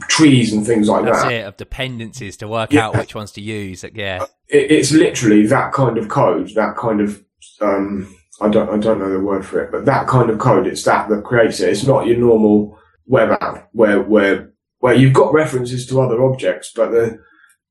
trees 0.08 0.52
and 0.52 0.66
things 0.66 0.88
like 0.88 1.04
That's 1.04 1.22
that. 1.22 1.32
it 1.32 1.46
of 1.46 1.56
dependencies 1.56 2.36
to 2.38 2.48
work 2.48 2.72
Yeah. 2.72 2.86
out 2.86 2.96
which 2.96 3.14
ones 3.14 3.32
to 3.32 3.40
use. 3.40 3.84
Yeah, 3.94 4.24
It, 4.48 4.70
it's 4.70 4.92
literally 4.92 5.46
that 5.46 5.72
kind 5.72 5.98
of 5.98 6.08
code, 6.08 6.50
that 6.54 6.76
kind 6.76 7.00
of 7.00 7.22
um, 7.60 8.14
I 8.40 8.48
don't 8.48 8.68
I 8.68 8.76
don't 8.78 8.98
know 8.98 9.10
the 9.10 9.20
word 9.20 9.46
for 9.46 9.62
it, 9.62 9.72
but 9.72 9.84
that 9.86 10.06
kind 10.08 10.28
of 10.30 10.38
code. 10.38 10.66
It's 10.66 10.82
that 10.84 11.08
that 11.08 11.24
creates 11.24 11.60
it. 11.60 11.70
It's 11.70 11.86
not 11.86 12.06
your 12.06 12.18
normal 12.18 12.78
web 13.06 13.30
app 13.40 13.68
where 13.72 14.02
where 14.02 14.52
where 14.80 14.94
you've 14.94 15.14
got 15.14 15.32
references 15.32 15.86
to 15.86 16.00
other 16.00 16.22
objects, 16.22 16.72
but 16.74 16.90
they're 16.90 17.18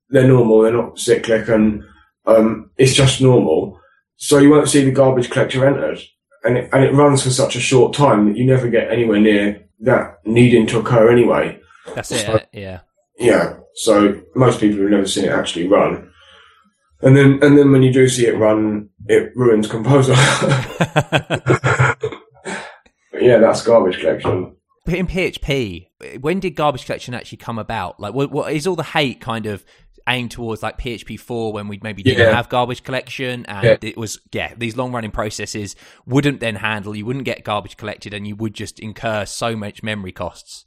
they're 0.09 0.27
normal. 0.27 0.61
They're 0.61 0.73
not 0.73 0.97
cyclic, 0.97 1.47
and 1.49 1.83
um, 2.25 2.71
it's 2.77 2.95
just 2.95 3.21
normal. 3.21 3.79
So 4.17 4.39
you 4.39 4.49
won't 4.49 4.69
see 4.69 4.83
the 4.83 4.91
garbage 4.91 5.29
collector 5.29 5.65
entered, 5.67 5.99
and 6.43 6.57
it, 6.57 6.69
and 6.73 6.83
it 6.83 6.93
runs 6.93 7.21
for 7.23 7.29
such 7.29 7.55
a 7.55 7.59
short 7.59 7.93
time 7.93 8.27
that 8.27 8.37
you 8.37 8.45
never 8.45 8.67
get 8.69 8.91
anywhere 8.91 9.19
near 9.19 9.67
that 9.81 10.19
needing 10.25 10.65
to 10.67 10.79
occur 10.79 11.11
anyway. 11.11 11.59
That's 11.93 12.11
it. 12.11 12.25
So- 12.25 12.39
Yeah. 12.53 12.79
Yeah. 13.17 13.57
So 13.75 14.21
most 14.35 14.59
people 14.59 14.81
have 14.81 14.89
never 14.89 15.07
seen 15.07 15.25
it 15.25 15.31
actually 15.31 15.67
run. 15.67 16.09
And 17.01 17.15
then, 17.15 17.39
and 17.41 17.57
then 17.57 17.71
when 17.71 17.83
you 17.83 17.93
do 17.93 18.07
see 18.07 18.25
it 18.25 18.37
run, 18.37 18.89
it 19.07 19.31
ruins 19.35 19.67
Composer. 19.67 20.15
Yeah, 23.19 23.37
that's 23.39 23.63
garbage 23.63 23.99
collection. 24.01 24.55
But 24.85 24.95
in 24.95 25.07
PHP, 25.07 25.87
when 26.19 26.39
did 26.41 26.51
garbage 26.51 26.85
collection 26.85 27.13
actually 27.13 27.37
come 27.39 27.57
about? 27.57 27.99
Like, 27.99 28.13
what, 28.13 28.29
what 28.29 28.53
is 28.53 28.67
all 28.67 28.75
the 28.75 28.83
hate 28.83 29.21
kind 29.21 29.45
of 29.45 29.65
aimed 30.07 30.31
towards 30.31 30.61
like 30.61 30.77
PHP 30.77 31.19
four 31.19 31.51
when 31.53 31.67
we 31.67 31.79
maybe 31.81 32.03
didn't 32.03 32.27
Yeah. 32.27 32.35
have 32.35 32.49
garbage 32.49 32.83
collection 32.83 33.45
and 33.47 33.63
Yeah. 33.65 33.77
it 33.81 33.97
was 33.97 34.19
yeah 34.31 34.53
these 34.55 34.77
long 34.77 34.91
running 34.91 35.09
processes 35.09 35.75
wouldn't 36.05 36.41
then 36.41 36.57
handle 36.57 36.95
you 36.95 37.07
wouldn't 37.07 37.25
get 37.25 37.43
garbage 37.43 37.75
collected 37.77 38.13
and 38.13 38.27
you 38.27 38.35
would 38.35 38.53
just 38.53 38.79
incur 38.79 39.25
so 39.25 39.55
much 39.55 39.81
memory 39.81 40.11
costs. 40.11 40.65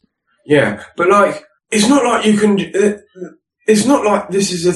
Yeah, 0.48 0.82
but 0.96 1.08
like, 1.08 1.44
it's 1.70 1.88
not 1.88 2.02
like 2.04 2.24
you 2.26 2.37
can. 2.38 2.52
uh, 2.74 2.98
It's 3.66 3.87
not 3.87 4.02
like 4.04 4.30
this 4.30 4.50
is 4.50 4.64
a 4.66 4.74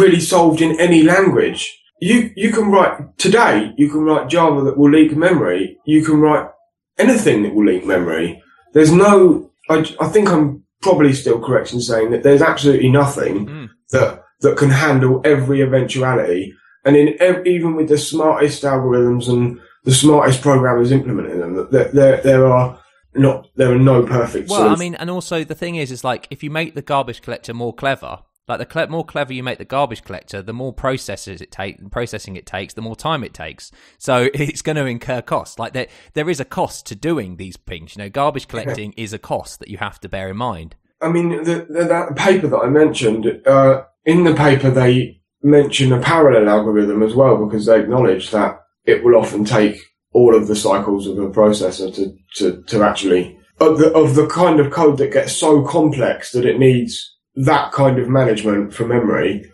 really 0.00 0.20
solved 0.20 0.60
in 0.60 0.78
any 0.80 1.02
language. 1.04 1.62
You 2.00 2.30
you 2.36 2.50
can 2.52 2.70
write 2.70 3.16
today. 3.18 3.72
You 3.76 3.88
can 3.90 4.02
write 4.02 4.28
Java 4.28 4.62
that 4.64 4.76
will 4.78 4.90
leak 4.90 5.16
memory. 5.16 5.78
You 5.86 6.04
can 6.04 6.20
write 6.20 6.48
anything 6.98 7.42
that 7.44 7.54
will 7.54 7.64
leak 7.66 7.86
memory. 7.86 8.42
There's 8.74 8.92
no. 8.92 9.50
I, 9.70 9.76
I 10.00 10.08
think 10.08 10.28
I'm 10.30 10.64
probably 10.82 11.12
still 11.12 11.40
correct 11.40 11.72
in 11.72 11.80
saying 11.80 12.10
that 12.10 12.22
there's 12.22 12.42
absolutely 12.42 12.90
nothing 12.90 13.46
Mm. 13.46 13.68
that 13.92 14.22
that 14.40 14.56
can 14.56 14.70
handle 14.70 15.20
every 15.24 15.60
eventuality. 15.62 16.54
And 16.84 16.96
in 16.96 17.16
ev- 17.20 17.46
even 17.46 17.74
with 17.76 17.88
the 17.88 17.98
smartest 17.98 18.62
algorithms 18.62 19.28
and 19.28 19.58
the 19.84 19.92
smartest 19.92 20.42
programmers 20.42 20.90
implementing 20.92 21.38
them, 21.40 21.54
that 21.56 21.70
there, 21.72 21.88
there 21.92 22.16
there 22.22 22.46
are 22.46 22.77
not 23.18 23.48
there 23.56 23.72
are 23.72 23.78
no 23.78 24.04
perfect. 24.04 24.48
Well, 24.48 24.68
I 24.68 24.76
mean, 24.76 24.94
and 24.94 25.10
also 25.10 25.44
the 25.44 25.54
thing 25.54 25.76
is, 25.76 25.90
is 25.90 26.04
like 26.04 26.26
if 26.30 26.42
you 26.42 26.50
make 26.50 26.74
the 26.74 26.82
garbage 26.82 27.22
collector 27.22 27.54
more 27.54 27.74
clever, 27.74 28.20
like 28.48 28.58
the 28.58 28.66
cle- 28.66 28.88
more 28.88 29.04
clever 29.04 29.32
you 29.32 29.42
make 29.42 29.58
the 29.58 29.64
garbage 29.64 30.02
collector, 30.02 30.40
the 30.42 30.52
more 30.52 30.72
processes 30.72 31.40
it 31.40 31.52
takes, 31.52 31.82
processing 31.90 32.36
it 32.36 32.46
takes, 32.46 32.74
the 32.74 32.82
more 32.82 32.96
time 32.96 33.22
it 33.22 33.34
takes. 33.34 33.70
So 33.98 34.28
it's 34.34 34.62
going 34.62 34.76
to 34.76 34.86
incur 34.86 35.22
costs. 35.22 35.58
Like 35.58 35.74
there, 35.74 35.88
there 36.14 36.30
is 36.30 36.40
a 36.40 36.44
cost 36.44 36.86
to 36.86 36.94
doing 36.94 37.36
these 37.36 37.56
things. 37.56 37.96
You 37.96 38.04
know, 38.04 38.10
garbage 38.10 38.48
collecting 38.48 38.92
is 38.96 39.12
a 39.12 39.18
cost 39.18 39.60
that 39.60 39.68
you 39.68 39.78
have 39.78 40.00
to 40.00 40.08
bear 40.08 40.30
in 40.30 40.36
mind. 40.36 40.76
I 41.00 41.08
mean, 41.08 41.44
the, 41.44 41.66
the, 41.68 41.84
that 41.84 42.16
paper 42.16 42.48
that 42.48 42.58
I 42.58 42.68
mentioned, 42.68 43.46
uh, 43.46 43.84
in 44.04 44.24
the 44.24 44.34
paper 44.34 44.70
they 44.70 45.20
mention 45.42 45.92
a 45.92 46.00
parallel 46.00 46.48
algorithm 46.48 47.02
as 47.02 47.14
well 47.14 47.44
because 47.44 47.66
they 47.66 47.78
acknowledge 47.78 48.30
that 48.30 48.60
it 48.84 49.04
will 49.04 49.14
often 49.14 49.44
take 49.44 49.76
all 50.12 50.34
of 50.34 50.46
the 50.46 50.56
cycles 50.56 51.06
of 51.06 51.18
a 51.18 51.28
processor 51.28 51.94
to, 51.94 52.16
to, 52.36 52.62
to 52.62 52.82
actually, 52.82 53.38
of 53.60 53.78
the, 53.78 53.92
of 53.92 54.14
the 54.14 54.26
kind 54.26 54.60
of 54.60 54.70
code 54.70 54.98
that 54.98 55.12
gets 55.12 55.36
so 55.36 55.62
complex 55.62 56.32
that 56.32 56.44
it 56.44 56.58
needs 56.58 57.16
that 57.34 57.72
kind 57.72 57.98
of 57.98 58.08
management 58.08 58.74
for 58.74 58.86
memory. 58.86 59.50